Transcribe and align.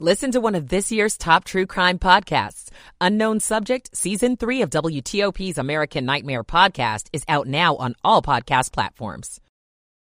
Listen 0.00 0.32
to 0.32 0.40
one 0.40 0.56
of 0.56 0.70
this 0.70 0.90
year's 0.90 1.16
top 1.16 1.44
true 1.44 1.66
crime 1.66 2.00
podcasts. 2.00 2.70
Unknown 3.00 3.38
Subject, 3.38 3.96
Season 3.96 4.36
3 4.36 4.62
of 4.62 4.70
WTOP's 4.70 5.56
American 5.56 6.04
Nightmare 6.04 6.42
podcast 6.42 7.06
is 7.12 7.22
out 7.28 7.46
now 7.46 7.76
on 7.76 7.94
all 8.02 8.20
podcast 8.20 8.72
platforms. 8.72 9.40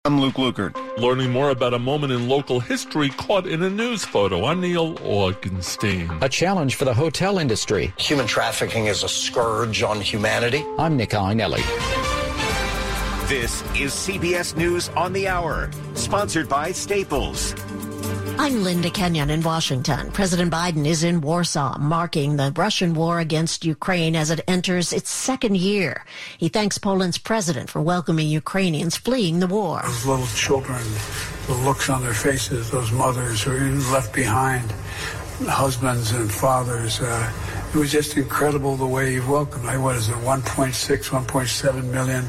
I'm 0.06 0.22
Luke 0.22 0.36
Lukert. 0.36 0.98
Learning 0.98 1.30
more 1.30 1.50
about 1.50 1.74
a 1.74 1.80
moment 1.80 2.14
in 2.14 2.30
local 2.30 2.62
history 2.62 3.10
caught 3.10 3.46
in 3.46 3.64
a 3.64 3.70
news 3.70 4.06
photo. 4.06 4.46
I'm 4.46 4.62
Neil 4.62 4.96
Augenstein. 4.96 6.22
A 6.22 6.30
challenge 6.30 6.76
for 6.76 6.86
the 6.86 6.94
hotel 6.94 7.38
industry. 7.38 7.94
Human 7.98 8.28
trafficking 8.28 8.86
is 8.86 9.04
a 9.04 9.10
scourge 9.10 9.84
on 9.84 10.00
humanity. 10.00 10.66
I'm 10.80 10.96
Nick 10.96 11.10
Iannelli. 11.10 11.62
This 13.28 13.62
is 13.80 13.92
CBS 13.92 14.56
News 14.56 14.88
on 14.90 15.12
the 15.12 15.28
Hour, 15.28 15.70
sponsored 15.96 16.48
by 16.48 16.72
Staples. 16.72 17.54
I'm 18.38 18.64
Linda 18.64 18.90
Kenyon 18.90 19.30
in 19.30 19.42
Washington. 19.42 20.12
President 20.12 20.52
Biden 20.52 20.86
is 20.86 21.04
in 21.04 21.22
Warsaw, 21.22 21.78
marking 21.78 22.38
the 22.38 22.52
Russian 22.56 22.94
war 22.94 23.20
against 23.20 23.66
Ukraine 23.66 24.16
as 24.16 24.30
it 24.30 24.42
enters 24.48 24.94
its 24.94 25.10
second 25.10 25.58
year. 25.58 26.06
He 26.38 26.50
thanks 26.50 26.78
Poland's 26.78 27.18
president 27.18 27.70
for 27.70 27.82
welcoming 27.82 28.28
Ukrainians 28.28 28.98
fleeing 28.98 29.40
the 29.40 29.48
war. 29.48 29.82
Those 29.84 30.06
little 30.06 30.28
children, 30.28 30.82
the 31.48 31.54
looks 31.54 31.90
on 31.90 32.02
their 32.02 32.14
faces, 32.14 32.72
those 32.72 32.92
mothers 32.92 33.44
who 33.44 33.52
are 33.52 33.70
left 33.92 34.14
behind, 34.14 34.72
husbands 35.48 36.12
and 36.12 36.32
fathers. 36.32 37.00
Uh, 37.00 37.32
it 37.74 37.78
was 37.78 37.92
just 37.92 38.18
incredible 38.18 38.76
the 38.76 38.88
way 38.88 39.14
you've 39.14 39.30
welcomed. 39.30 39.66
What 39.82 39.96
is 39.96 40.10
it, 40.10 40.16
1.6, 40.16 41.10
1.7 41.10 41.84
million 41.86 42.26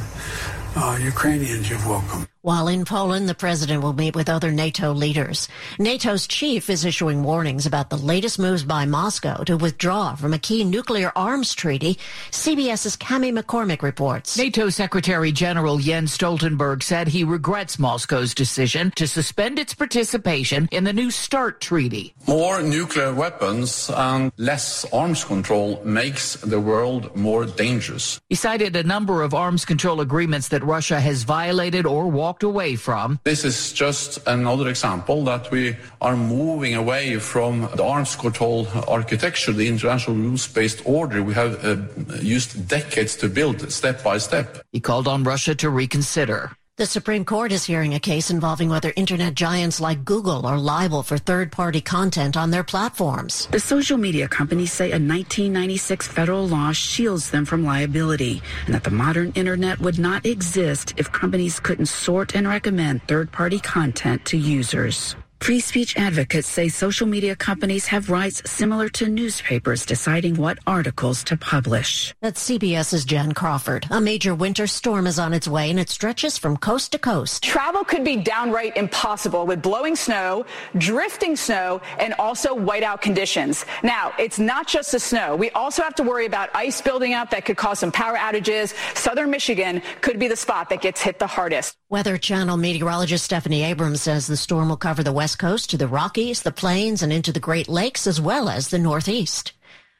uh, 0.77 0.99
Ukrainians 1.01 1.69
you've 1.69 1.87
welcomed. 1.87 2.29
While 2.45 2.67
in 2.67 2.85
Poland, 2.85 3.29
the 3.29 3.37
president 3.37 3.85
will 3.85 3.93
meet 3.93 4.17
with 4.17 4.29
other 4.29 4.51
NATO 4.51 4.91
leaders. 4.91 5.47
NATO's 5.79 6.27
chief 6.27 6.69
is 6.69 6.85
issuing 6.85 7.23
warnings 7.23 7.67
about 7.67 7.89
the 7.89 7.97
latest 7.97 8.37
moves 8.41 8.65
by 8.65 8.85
Moscow 8.85 9.45
to 9.45 9.57
withdraw 9.57 10.17
from 10.17 10.35
a 10.35 10.41
key 10.41 10.65
nuclear 10.65 11.13
arms 11.15 11.55
treaty. 11.55 12.01
CBS's 12.33 12.97
Cami 12.97 13.33
McCormick 13.33 13.81
reports. 13.81 14.37
NATO 14.37 14.71
Secretary 14.71 15.31
General 15.31 15.79
Jens 15.79 16.19
Stoltenberg 16.19 16.83
said 16.83 17.07
he 17.07 17.23
regrets 17.23 17.79
Moscow's 17.79 18.35
decision 18.35 18.91
to 18.97 19.07
suspend 19.07 19.61
its 19.61 19.73
participation 19.73 20.69
in 20.73 20.83
the 20.83 20.93
New 20.93 21.13
START 21.13 21.61
treaty. 21.61 22.13
More 22.27 22.61
nuclear 22.61 23.15
weapons 23.15 23.89
and 23.89 24.33
less 24.37 24.85
arms 24.93 25.23
control 25.23 25.81
makes 25.85 26.35
the 26.35 26.61
world 26.61 27.15
more 27.15 27.47
dangerous. 27.47 28.21
He 28.29 28.35
cited 28.35 28.75
a 28.75 28.83
number 28.83 29.23
of 29.23 29.33
arms 29.33 29.65
control 29.65 30.01
agreements 30.01 30.49
that 30.49 30.65
Russia 30.65 30.99
has 30.99 31.23
violated 31.23 31.87
or 31.87 32.09
walked 32.09 32.32
walked 32.33 32.43
away 32.43 32.77
from. 32.77 33.19
This 33.25 33.45
is 33.45 33.73
just 33.75 34.27
another 34.27 34.69
example 34.69 35.23
that 35.25 35.51
we 35.51 35.77
are 36.01 36.17
moving 36.17 36.75
away 36.75 37.19
from 37.19 37.69
the 37.77 37.85
arms 37.85 38.17
control 38.17 38.67
architecture, 38.89 39.53
the 39.53 39.69
international 39.69 40.17
rules-based 40.17 40.81
order 40.87 41.23
we 41.23 41.35
have 41.35 41.53
uh, 41.63 41.77
used 42.23 42.67
decades 42.69 43.17
to 43.17 43.29
build 43.29 43.71
step 43.71 44.03
by 44.03 44.17
step. 44.19 44.47
He 44.73 44.81
called 44.81 45.07
on 45.09 45.25
Russia 45.25 45.55
to 45.57 45.69
reconsider. 45.69 46.53
The 46.79 46.87
Supreme 46.87 47.27
Court 47.27 47.53
is 47.53 47.65
hearing 47.65 47.93
a 47.93 48.01
case 48.01 48.31
involving 48.31 48.71
whether 48.71 48.95
internet 48.97 49.35
giants 49.35 49.79
like 49.79 50.07
Google 50.07 50.47
are 50.47 50.59
liable 50.59 51.03
for 51.03 51.19
third-party 51.19 51.83
content 51.83 52.35
on 52.35 52.51
their 52.51 52.65
platforms. 52.65 53.47
The 53.53 53.61
social 53.61 53.99
media 53.99 54.27
companies 54.27 54.73
say 54.73 54.87
a 54.87 54.97
1996 54.97 56.09
federal 56.09 56.49
law 56.49 56.73
shields 56.73 57.31
them 57.31 57.45
from 57.45 57.63
liability 57.63 58.41
and 58.65 58.75
that 58.75 58.85
the 58.85 58.91
modern 58.91 59.33
internet 59.35 59.81
would 59.81 59.99
not 59.99 60.25
exist 60.25 60.95
if 60.97 61.13
companies 61.13 61.61
couldn't 61.61 61.93
sort 61.93 62.35
and 62.35 62.49
recommend 62.49 63.07
third-party 63.07 63.61
content 63.61 64.25
to 64.25 64.39
users. 64.39 65.15
Free 65.43 65.59
speech 65.59 65.97
advocates 65.97 66.47
say 66.47 66.69
social 66.69 67.05
media 67.05 67.35
companies 67.35 67.87
have 67.87 68.11
rights 68.11 68.49
similar 68.49 68.89
to 68.91 69.09
newspapers 69.09 69.85
deciding 69.85 70.37
what 70.37 70.61
articles 70.69 71.25
to 71.25 71.37
publish. 71.37 72.15
That's 72.21 72.49
CBS's 72.49 73.05
Jen 73.05 73.33
Crawford. 73.33 73.89
A 73.91 74.01
major 74.01 74.37
winter 74.37 74.69
storm 74.69 75.05
is 75.05 75.19
on 75.19 75.33
its 75.33 75.49
way 75.49 75.69
and 75.69 75.81
it 75.81 75.91
stretches 75.91 76.39
from 76.39 76.57
coast 76.57 76.93
to 76.93 76.99
coast. 77.01 77.43
Travel 77.43 77.83
could 77.83 78.05
be 78.05 78.19
downright 78.19 78.77
impossible 78.77 79.45
with 79.45 79.61
blowing 79.61 79.97
snow, 79.97 80.47
drifting 80.79 81.35
snow, 81.35 81.81
and 81.99 82.15
also 82.21 82.57
whiteout 82.57 83.01
conditions. 83.01 83.67
Now, 83.83 84.13
it's 84.21 84.39
not 84.39 84.69
just 84.69 84.93
the 84.93 85.01
snow. 85.01 85.35
We 85.35 85.51
also 85.51 85.83
have 85.83 85.97
to 85.97 86.05
worry 86.05 86.27
about 86.27 86.51
ice 86.55 86.81
building 86.81 87.15
up 87.15 87.31
that 87.31 87.45
could 87.45 87.57
cause 87.57 87.81
some 87.81 87.91
power 87.91 88.17
outages. 88.17 88.75
Southern 88.97 89.31
Michigan 89.31 89.83
could 90.03 90.21
be 90.21 90.29
the 90.29 90.37
spot 90.37 90.71
that 90.71 90.81
gets 90.81 91.01
hit 91.01 91.19
the 91.19 91.27
hardest. 91.27 91.77
Weather 91.89 92.17
Channel 92.17 92.57
meteorologist 92.57 93.25
Stephanie 93.25 93.65
Abrams 93.65 94.01
says 94.01 94.27
the 94.27 94.37
storm 94.37 94.69
will 94.71 94.79
cover 94.79 95.03
the 95.03 95.13
west 95.13 95.32
coast 95.37 95.71
to 95.71 95.77
the 95.77 95.89
Rockies, 95.89 96.43
the 96.43 96.53
Plains, 96.53 97.03
and 97.03 97.13
into 97.13 97.33
the 97.33 97.41
Great 97.41 97.69
Lakes, 97.69 98.07
as 98.07 98.21
well 98.21 98.49
as 98.49 98.69
the 98.69 98.79
Northeast. 98.79 99.53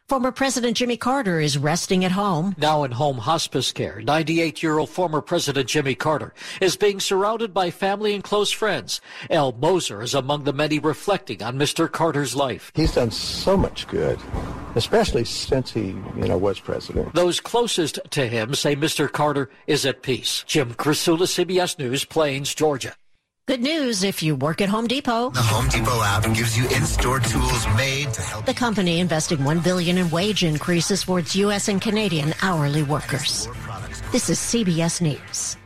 Former 0.09 0.33
President 0.33 0.77
Jimmy 0.77 0.99
Carter 0.99 1.41
is 1.41 1.57
resting 1.57 2.05
at 2.05 2.13
home. 2.13 2.55
Now 2.59 2.85
in 2.85 2.91
home 2.91 3.17
hospice 3.17 3.73
care, 3.73 4.03
98 4.03 4.63
year 4.63 4.77
old 4.79 4.91
former 4.91 5.23
President 5.23 5.69
Jimmy 5.69 5.95
Carter 5.95 6.35
is 6.61 6.77
being 6.77 7.01
surrounded 7.01 7.55
by 7.55 7.71
family 7.71 8.15
and 8.15 8.23
close 8.23 8.51
friends. 8.51 9.01
Al 9.31 9.53
Moser 9.53 10.03
is 10.03 10.13
among 10.13 10.45
the 10.45 10.53
many 10.53 10.79
reflecting 10.79 11.43
on 11.43 11.59
Mr. 11.59 11.91
Carter's 11.91 12.37
life. 12.37 12.73
He's 12.75 12.93
done 12.93 13.11
so 13.11 13.57
much 13.57 13.89
good, 13.89 14.19
especially 14.75 15.25
since 15.25 15.73
he, 15.73 15.97
you 16.17 16.29
know, 16.29 16.37
was 16.37 16.61
president. 16.61 17.15
Those 17.15 17.41
closest 17.41 17.99
to 18.11 18.27
him 18.27 18.55
say 18.55 18.77
Mr. 18.77 19.11
Carter 19.11 19.49
is 19.67 19.87
at 19.87 20.03
peace. 20.03 20.45
Jim 20.47 20.75
Krasula, 20.75 21.27
CBS 21.27 21.79
News, 21.79 22.05
Plains, 22.05 22.55
Georgia. 22.55 22.95
Good 23.49 23.61
news 23.61 24.05
if 24.05 24.23
you 24.23 24.37
work 24.37 24.61
at 24.61 24.69
Home 24.69 24.87
Depot. 24.87 25.31
The 25.31 25.43
Home 25.43 25.69
Depot 25.69 26.01
app 26.05 26.23
gives 26.33 26.57
you 26.57 26.63
in-store 26.77 27.19
tools 27.19 27.67
made 27.77 28.15
to 28.15 28.23
help. 28.23 28.47
The 28.47 28.55
company 28.55 29.01
investing 29.01 29.43
1 29.43 29.59
billion 29.59 29.99
in 29.99 30.09
wage 30.11 30.45
increases 30.45 31.03
for 31.03 31.19
its 31.19 31.35
US 31.35 31.67
and 31.67 31.83
Canadian 31.83 32.35
hourly 32.41 32.85
workers. 32.85 33.49
This 34.13 34.31
is 34.31 34.39
CBS 34.39 35.01
News. 35.01 35.57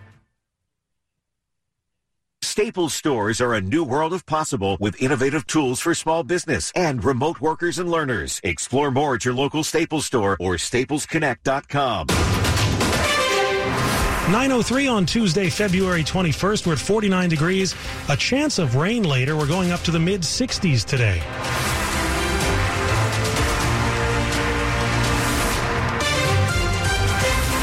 Staples 2.40 2.94
stores 2.94 3.42
are 3.42 3.52
a 3.52 3.60
new 3.60 3.84
world 3.84 4.14
of 4.14 4.24
possible 4.24 4.78
with 4.80 5.02
innovative 5.02 5.46
tools 5.46 5.78
for 5.78 5.94
small 5.94 6.22
business 6.22 6.72
and 6.74 7.04
remote 7.04 7.42
workers 7.42 7.78
and 7.78 7.90
learners. 7.90 8.40
Explore 8.42 8.90
more 8.90 9.16
at 9.16 9.26
your 9.26 9.34
local 9.34 9.62
Staples 9.62 10.06
store 10.06 10.38
or 10.40 10.54
staplesconnect.com. 10.54 12.06
903 14.26 14.88
on 14.88 15.06
Tuesday, 15.06 15.48
February 15.48 16.02
21st. 16.02 16.66
We're 16.66 16.72
at 16.72 16.80
49 16.80 17.28
degrees. 17.28 17.76
A 18.08 18.16
chance 18.16 18.58
of 18.58 18.74
rain 18.74 19.04
later. 19.04 19.36
We're 19.36 19.46
going 19.46 19.70
up 19.70 19.82
to 19.82 19.92
the 19.92 20.00
mid 20.00 20.22
60s 20.22 20.84
today. 20.84 21.22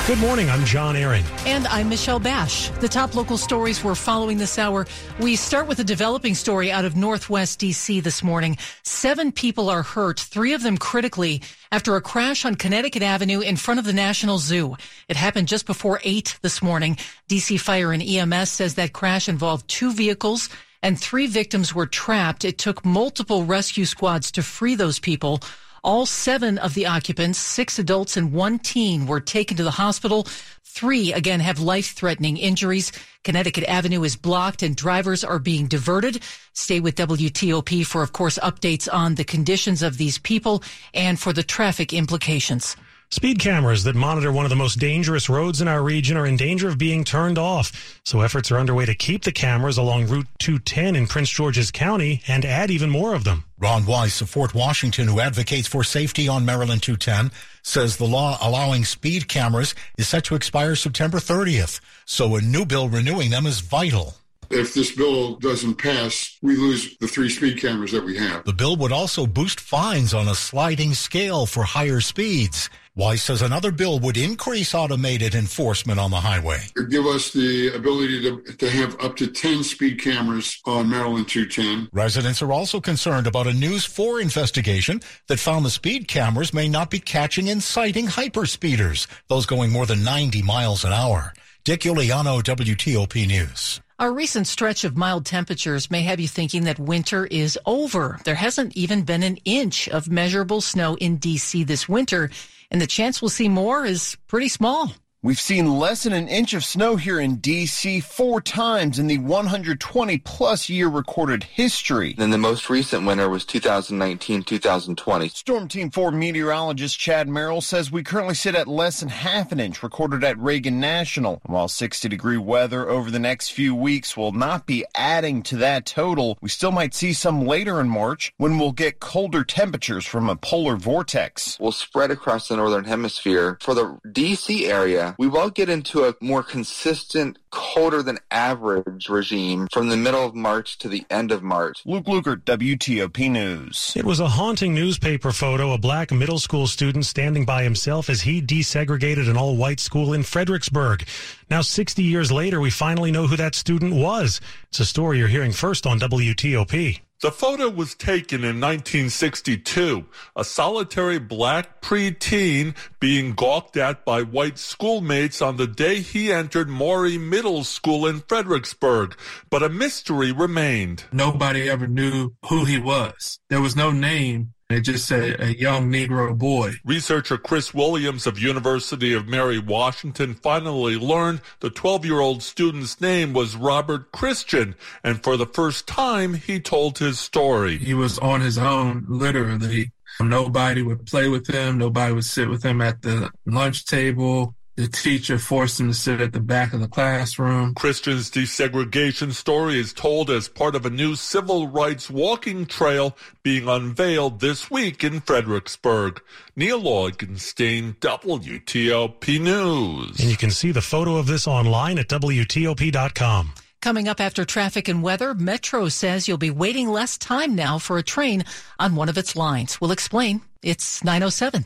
Good 0.06 0.20
morning. 0.20 0.50
I'm 0.50 0.66
John 0.66 0.98
Aaron. 0.98 1.24
And 1.46 1.66
I'm 1.68 1.88
Michelle 1.88 2.20
Basch. 2.20 2.68
The 2.82 2.90
top 2.90 3.16
local 3.16 3.38
stories 3.38 3.82
we're 3.82 3.96
following 3.96 4.38
this 4.38 4.60
hour. 4.60 4.86
We 5.22 5.38
start 5.38 5.66
with 5.66 5.80
a 5.80 5.84
developing 5.86 6.36
story 6.36 6.70
out 6.70 6.84
of 6.84 6.98
Northwest 6.98 7.60
D.C. 7.60 8.02
this 8.02 8.22
morning. 8.22 8.58
Seven 8.84 9.32
people 9.32 9.70
are 9.70 9.82
hurt, 9.82 10.20
three 10.20 10.52
of 10.52 10.62
them 10.62 10.78
critically, 10.78 11.42
after 11.72 11.96
a 11.96 12.02
crash 12.02 12.44
on 12.44 12.56
Connecticut 12.56 13.02
Avenue 13.02 13.40
in 13.40 13.56
front 13.56 13.80
of 13.80 13.86
the 13.86 13.94
National 13.94 14.40
Zoo. 14.40 14.76
It 15.08 15.16
happened 15.16 15.48
just 15.48 15.66
before 15.66 16.02
8 16.04 16.38
this 16.42 16.62
morning. 16.62 16.98
D.C. 17.30 17.56
Fire 17.56 17.94
and 17.94 18.04
EMS 18.04 18.52
says 18.52 18.76
that 18.76 18.92
crash 18.92 19.30
involved 19.30 19.70
two 19.70 19.94
vehicles 19.94 20.50
and 20.82 21.00
three 21.00 21.28
victims 21.28 21.74
were 21.74 21.88
trapped. 21.88 22.44
It 22.44 22.58
took 22.58 22.84
multiple 22.84 23.46
rescue 23.46 23.86
squads 23.86 24.34
to 24.34 24.44
free 24.44 24.76
those 24.76 25.00
people. 25.00 25.40
All 25.84 26.06
seven 26.06 26.58
of 26.60 26.76
the 26.76 26.86
occupants, 26.86 27.38
six 27.38 27.78
adults 27.78 28.16
and 28.16 28.32
one 28.32 28.58
teen, 28.58 29.06
were 29.06 29.20
taken 29.20 29.58
to 29.58 29.66
the 29.66 29.72
hospital. 29.72 30.26
Three, 30.64 31.12
again, 31.12 31.42
have 31.42 31.60
life 31.60 31.92
threatening 31.92 32.38
injuries. 32.38 32.94
Connecticut 33.26 33.66
Avenue 33.66 34.04
is 34.04 34.16
blocked 34.16 34.64
and 34.64 34.78
drivers 34.78 35.26
are 35.26 35.40
being 35.40 35.68
diverted. 35.68 36.24
Stay 36.54 36.80
with 36.80 36.96
WTOP 36.96 37.86
for, 37.86 38.02
of 38.02 38.14
course, 38.14 38.40
updates 38.42 38.88
on 38.92 39.16
the 39.16 39.26
conditions 39.26 39.84
of 39.84 39.98
these 39.98 40.18
people 40.18 40.64
and 40.94 41.20
for 41.20 41.34
the 41.34 41.44
traffic 41.44 41.92
implications. 41.92 42.78
Speed 43.14 43.38
cameras 43.38 43.84
that 43.84 43.96
monitor 43.96 44.32
one 44.32 44.44
of 44.44 44.50
the 44.50 44.56
most 44.56 44.80
dangerous 44.80 45.30
roads 45.30 45.62
in 45.62 45.68
our 45.68 45.84
region 45.84 46.18
are 46.18 46.26
in 46.26 46.36
danger 46.36 46.68
of 46.68 46.80
being 46.80 47.04
turned 47.04 47.38
off. 47.38 48.00
So 48.04 48.22
efforts 48.22 48.50
are 48.50 48.58
underway 48.58 48.88
to 48.88 48.96
keep 48.96 49.24
the 49.24 49.32
cameras 49.32 49.78
along 49.78 50.08
Route 50.08 50.26
210 50.40 50.96
in 50.96 51.06
Prince 51.06 51.30
George's 51.30 51.70
County 51.70 52.24
and 52.28 52.44
add 52.44 52.72
even 52.72 52.90
more 52.90 53.14
of 53.14 53.24
them. 53.24 53.44
Ron 53.60 53.86
Weiss 53.86 54.20
of 54.22 54.32
Fort 54.32 54.56
Washington, 54.56 55.08
who 55.08 55.20
advocates 55.20 55.68
for 55.68 55.84
safety 55.84 56.28
on 56.28 56.44
Maryland 56.44 56.82
210, 56.82 57.30
says 57.62 57.98
the 57.98 58.08
law 58.08 58.36
allowing 58.42 58.84
speed 58.84 59.28
cameras 59.28 59.76
is 59.96 60.10
set 60.10 60.24
to 60.24 60.34
expire 60.34 60.76
September 60.76 61.20
30th. 61.20 61.82
So 62.06 62.36
a 62.36 62.42
new 62.42 62.66
bill 62.66 62.90
renewing 62.90 63.30
them 63.30 63.46
is 63.46 63.60
vital 63.60 64.16
If 64.50 64.74
this 64.74 64.96
bill 64.96 65.36
doesn't 65.36 65.76
pass, 65.76 66.36
we 66.42 66.56
lose 66.56 66.98
the 66.98 67.08
three 67.08 67.30
speed 67.30 67.62
cameras 67.62 67.92
that 67.92 68.04
we 68.06 68.18
have. 68.18 68.44
The 68.44 68.54
bill 68.54 68.76
would 68.78 68.92
also 68.92 69.28
boost 69.28 69.60
fines 69.60 70.16
on 70.16 70.28
a 70.28 70.34
sliding 70.34 70.96
scale 70.96 71.46
for 71.46 71.64
higher 71.64 72.02
speeds. 72.02 72.72
Weiss 72.96 73.24
says 73.24 73.42
another 73.42 73.72
bill 73.72 73.98
would 74.02 74.18
increase 74.18 74.76
automated 74.76 75.34
enforcement 75.34 76.00
on 76.00 76.12
the 76.12 76.20
highway. 76.20 76.60
It'd 76.78 76.92
give 76.92 77.08
us 77.08 77.32
the 77.32 77.74
ability 77.76 78.22
to, 78.22 78.54
to 78.54 78.70
have 78.70 78.96
up 79.04 79.16
to 79.16 79.26
10 79.26 79.64
speed 79.64 80.00
cameras 80.00 80.62
on 80.66 80.92
Maryland 80.92 81.28
210. 81.28 81.90
Residents 81.92 82.44
are 82.44 82.52
also 82.52 82.80
concerned 82.80 83.26
about 83.26 83.48
a 83.48 83.54
News 83.54 83.84
4 83.84 84.22
investigation 84.22 85.02
that 85.28 85.40
found 85.40 85.66
the 85.66 85.72
speed 85.72 86.08
cameras 86.08 86.54
may 86.54 86.70
not 86.70 86.92
be 86.92 87.00
catching 87.00 87.50
and 87.50 87.64
citing 87.64 88.06
hyperspeeders, 88.06 89.08
those 89.28 89.48
going 89.48 89.72
more 89.72 89.88
than 89.88 90.04
90 90.04 90.44
miles 90.44 90.86
an 90.86 90.94
hour. 90.94 91.34
Dick 91.64 91.82
Uliano, 91.82 92.44
WTOP 92.44 93.26
News. 93.26 93.82
Our 93.98 94.12
recent 94.12 94.46
stretch 94.48 94.84
of 94.84 94.98
mild 94.98 95.26
temperatures 95.26 95.90
may 95.90 96.02
have 96.02 96.20
you 96.20 96.28
thinking 96.28 96.66
that 96.66 96.78
winter 96.78 97.26
is 97.26 97.58
over. 97.66 98.20
There 98.24 98.36
hasn't 98.36 98.76
even 98.76 99.04
been 99.04 99.24
an 99.24 99.38
inch 99.46 99.88
of 99.90 100.10
measurable 100.10 100.62
snow 100.62 100.96
in 100.96 101.18
D.C. 101.18 101.64
this 101.64 101.88
winter, 101.88 102.30
and 102.74 102.82
the 102.82 102.88
chance 102.88 103.22
we'll 103.22 103.30
see 103.30 103.48
more 103.48 103.86
is 103.86 104.18
pretty 104.28 104.50
small. 104.50 104.92
We've 105.26 105.40
seen 105.40 105.80
less 105.80 106.04
than 106.04 106.12
an 106.12 106.28
inch 106.28 106.54
of 106.54 106.66
snow 106.66 106.98
here 106.98 107.18
in 107.18 107.38
D.C. 107.38 108.02
four 108.02 108.42
times 108.42 109.00
in 109.00 109.08
the 109.08 109.20
120 109.20 110.18
plus 110.18 110.68
year 110.68 110.90
recorded 110.90 111.46
history. 111.46 112.14
Then 112.18 112.32
the 112.32 112.38
most 112.38 112.70
recent 112.70 113.06
winter 113.06 113.30
was 113.30 113.46
2019-2020. 113.46 115.32
Storm 115.32 115.70
Team 115.70 115.92
4 115.92 116.12
meteorologist 116.12 117.00
Chad 117.00 117.30
Merrill 117.30 117.62
says 117.62 117.90
we 117.90 118.04
currently 118.04 118.36
sit 118.36 118.54
at 118.54 118.68
less 118.68 119.00
than 119.00 119.08
half 119.08 119.54
an 119.54 119.62
inch 119.62 119.82
recorded 119.82 120.26
at 120.26 120.38
Reagan 120.38 120.82
National. 120.82 121.40
While 121.46 121.70
60 121.70 122.10
degree 122.10 122.36
weather 122.36 122.90
over 122.90 123.10
the 123.10 123.18
next 123.18 123.52
few 123.52 123.74
weeks 123.74 124.18
will 124.18 124.34
not 124.34 124.66
be 124.66 124.84
adding 124.94 125.42
to 125.44 125.56
that 125.56 125.86
total, 125.86 126.38
we 126.42 126.50
still 126.50 126.74
might 126.74 126.94
see 126.94 127.14
some 127.14 127.48
later 127.48 127.80
in 127.80 127.88
March 127.88 128.34
when 128.36 128.60
we'll 128.60 128.74
get 128.74 129.00
colder 129.00 129.46
temperatures 129.46 130.06
from 130.06 130.30
a 130.30 130.36
polar 130.36 130.76
vortex. 130.76 131.58
Will 131.62 131.72
spread 131.72 132.12
across 132.12 132.50
the 132.50 132.58
northern 132.58 132.84
hemisphere. 132.84 133.58
For 133.62 133.74
the 133.74 133.98
D.C. 134.12 134.68
area, 134.68 135.13
we 135.18 135.28
will 135.28 135.50
get 135.50 135.70
into 135.70 136.04
a 136.04 136.16
more 136.22 136.44
consistent, 136.44 137.38
colder 137.50 138.02
than 138.02 138.18
average 138.32 139.10
regime 139.10 139.68
from 139.72 139.90
the 139.90 139.98
middle 139.98 140.26
of 140.26 140.34
March 140.34 140.78
to 140.80 140.90
the 140.90 141.06
end 141.10 141.32
of 141.32 141.44
March. 141.44 141.82
Luke 141.86 142.06
Lukert, 142.06 142.44
WTOP 142.44 143.30
News. 143.30 143.94
It 143.96 144.06
was 144.06 144.20
a 144.20 144.28
haunting 144.28 144.74
newspaper 144.74 145.32
photo, 145.32 145.74
a 145.74 145.78
black 145.78 146.12
middle 146.12 146.40
school 146.40 146.68
student 146.68 147.06
standing 147.06 147.46
by 147.46 147.64
himself 147.64 148.10
as 148.10 148.22
he 148.22 148.42
desegregated 148.42 149.30
an 149.30 149.38
all 149.38 149.56
white 149.56 149.80
school 149.80 150.14
in 150.14 150.24
Fredericksburg. 150.24 151.06
Now, 151.50 151.62
60 151.62 152.02
years 152.02 152.32
later, 152.32 152.60
we 152.60 152.70
finally 152.70 153.12
know 153.12 153.28
who 153.28 153.38
that 153.38 153.56
student 153.56 153.94
was. 153.94 154.42
It's 154.70 154.80
a 154.80 154.86
story 154.86 155.20
you're 155.20 155.28
hearing 155.28 155.52
first 155.52 155.86
on 155.86 156.00
WTOP. 156.00 157.00
The 157.24 157.32
photo 157.32 157.70
was 157.70 157.96
taken 157.96 158.42
in 158.42 158.60
1962. 158.60 160.08
A 160.36 160.44
solitary 160.44 161.20
black 161.20 161.82
preteen 161.82 162.76
being 163.00 163.34
gawked 163.34 163.78
at 163.78 164.04
by 164.04 164.24
white 164.24 164.60
schoolmates 164.60 165.42
on 165.42 165.56
the 165.56 165.66
day 165.66 166.02
he 166.02 166.34
entered 166.34 166.68
Maury 166.68 167.18
Middle 167.18 167.64
School 167.64 168.06
in 168.06 168.20
Fredericksburg. 168.28 169.16
But 169.50 169.64
a 169.64 169.70
mystery 169.70 170.34
remained. 170.34 171.06
Nobody 171.14 171.70
ever 171.70 171.88
knew 171.88 172.32
who 172.50 172.66
he 172.66 172.78
was. 172.78 173.40
There 173.50 173.62
was 173.62 173.78
no 173.78 173.92
name 173.92 174.52
it 174.74 174.82
just 174.82 175.08
said 175.08 175.40
a 175.40 175.58
young 175.58 175.92
Negro 175.92 176.38
boy. 176.38 176.74
Researcher 176.86 177.38
Chris 177.38 177.74
Williams 177.74 178.28
of 178.28 178.40
University 178.40 179.14
of 179.14 179.28
Mary 179.28 179.60
Washington 179.60 180.34
finally 180.36 180.96
learned 180.96 181.42
the 181.60 181.70
12-year-old 181.70 182.44
student's 182.44 183.00
name 183.00 183.34
was 183.34 183.56
Robert 183.56 184.12
Christian, 184.12 184.76
and 185.04 185.24
for 185.24 185.38
the 185.38 185.46
first 185.46 185.88
time, 185.88 186.34
he 186.34 186.60
told 186.60 187.00
his 187.00 187.20
story. 187.20 187.78
He 187.78 187.94
was 187.94 188.20
on 188.20 188.42
his 188.42 188.58
own, 188.58 189.06
literally. 189.08 189.92
Nobody 190.20 190.82
would 190.82 191.06
play 191.06 191.28
with 191.28 191.48
him. 191.48 191.78
Nobody 191.80 192.14
would 192.14 192.26
sit 192.26 192.50
with 192.50 192.64
him 192.64 192.82
at 192.82 193.02
the 193.02 193.32
lunch 193.46 193.86
table. 193.86 194.56
The 194.76 194.88
teacher 194.88 195.38
forced 195.38 195.80
him 195.80 195.90
to 195.90 195.94
sit 195.94 196.20
at 196.20 196.34
the 196.34 196.40
back 196.40 196.74
of 196.74 196.80
the 196.80 196.88
classroom. 196.88 197.76
Christian's 197.76 198.32
desegregation 198.32 199.32
story 199.32 199.80
is 199.80 199.94
told 199.94 200.32
as 200.32 200.50
part 200.50 200.76
of 200.76 200.84
a 200.84 200.90
new 200.90 201.16
civil 201.16 201.68
rights 201.68 202.10
walking 202.10 202.66
trail 202.66 203.16
being 203.44 203.68
unveiled 203.68 204.40
this 204.40 204.72
week 204.72 205.04
in 205.04 205.22
Fredericksburg. 205.22 206.20
Neil 206.56 206.82
Augenstein, 206.82 207.96
WTOP 207.98 209.40
News. 209.40 210.20
And 210.20 210.32
you 210.32 210.38
can 210.38 210.50
see 210.50 210.72
the 210.72 210.82
photo 210.82 211.18
of 211.18 211.28
this 211.28 211.46
online 211.46 212.00
at 212.00 212.08
WTOP.com. 212.08 213.54
Coming 213.80 214.08
up 214.08 214.20
after 214.20 214.44
traffic 214.44 214.88
and 214.88 215.04
weather, 215.04 215.36
Metro 215.36 215.88
says 215.90 216.28
you'll 216.28 216.38
be 216.38 216.50
waiting 216.50 216.88
less 216.88 217.16
time 217.20 217.54
now 217.54 217.78
for 217.78 218.00
a 218.00 218.04
train 218.04 218.44
on 218.80 218.96
one 218.96 219.10
of 219.10 219.20
its 219.20 219.36
lines. 219.36 219.80
We'll 219.80 219.92
explain. 219.92 220.42
It's 220.64 221.04
907. 221.04 221.66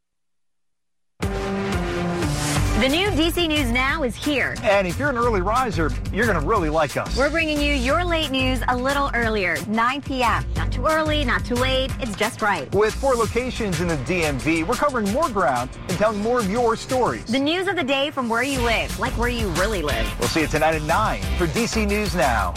The 2.81 2.89
new 2.89 3.09
DC 3.09 3.47
News 3.47 3.69
Now 3.69 4.01
is 4.01 4.15
here. 4.15 4.55
And 4.63 4.87
if 4.87 4.97
you're 4.97 5.11
an 5.11 5.15
early 5.15 5.41
riser, 5.41 5.91
you're 6.11 6.25
going 6.25 6.41
to 6.41 6.43
really 6.43 6.69
like 6.69 6.97
us. 6.97 7.15
We're 7.15 7.29
bringing 7.29 7.61
you 7.61 7.75
your 7.75 8.03
late 8.03 8.31
news 8.31 8.59
a 8.69 8.75
little 8.75 9.11
earlier, 9.13 9.55
9 9.67 10.01
p.m. 10.01 10.43
Not 10.55 10.71
too 10.71 10.87
early, 10.87 11.23
not 11.23 11.45
too 11.45 11.53
late. 11.53 11.91
It's 11.99 12.15
just 12.15 12.41
right. 12.41 12.73
With 12.73 12.95
four 12.95 13.13
locations 13.13 13.81
in 13.81 13.87
the 13.87 13.97
DMV, 13.97 14.65
we're 14.65 14.73
covering 14.73 15.07
more 15.11 15.29
ground 15.29 15.69
and 15.89 15.97
telling 15.99 16.23
more 16.23 16.39
of 16.39 16.49
your 16.49 16.75
stories. 16.75 17.25
The 17.25 17.37
news 17.37 17.67
of 17.67 17.75
the 17.75 17.83
day 17.83 18.09
from 18.09 18.27
where 18.27 18.41
you 18.41 18.59
live, 18.61 18.97
like 18.99 19.13
where 19.13 19.29
you 19.29 19.49
really 19.49 19.83
live. 19.83 20.11
We'll 20.19 20.29
see 20.29 20.41
you 20.41 20.47
tonight 20.47 20.73
at 20.73 20.81
9 20.81 21.21
for 21.37 21.45
DC 21.45 21.87
News 21.87 22.15
Now. 22.15 22.51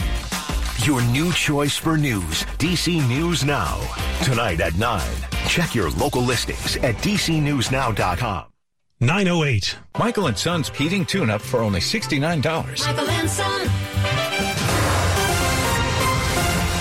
Your 0.85 1.03
new 1.03 1.35
choice 1.35 1.77
for 1.77 1.99
news, 1.99 2.45
DC 2.57 3.07
News 3.11 3.45
Now. 3.45 3.79
Tonight 4.23 4.63
at 4.63 4.75
9. 4.77 5.03
Check 5.49 5.75
your 5.75 5.91
local 5.91 6.23
listings 6.23 6.79
at 6.79 6.95
dcnewsnow.com. 6.95 8.54
908. 9.01 9.77
Michael 9.99 10.27
and 10.29 10.39
Son's 10.39 10.69
heating 10.71 11.05
tune 11.05 11.31
up 11.31 11.43
for 11.43 11.61
only 11.61 11.81
$69. 11.81 12.87
Michael 12.87 13.11
and 13.11 13.29
Son. 13.31 13.84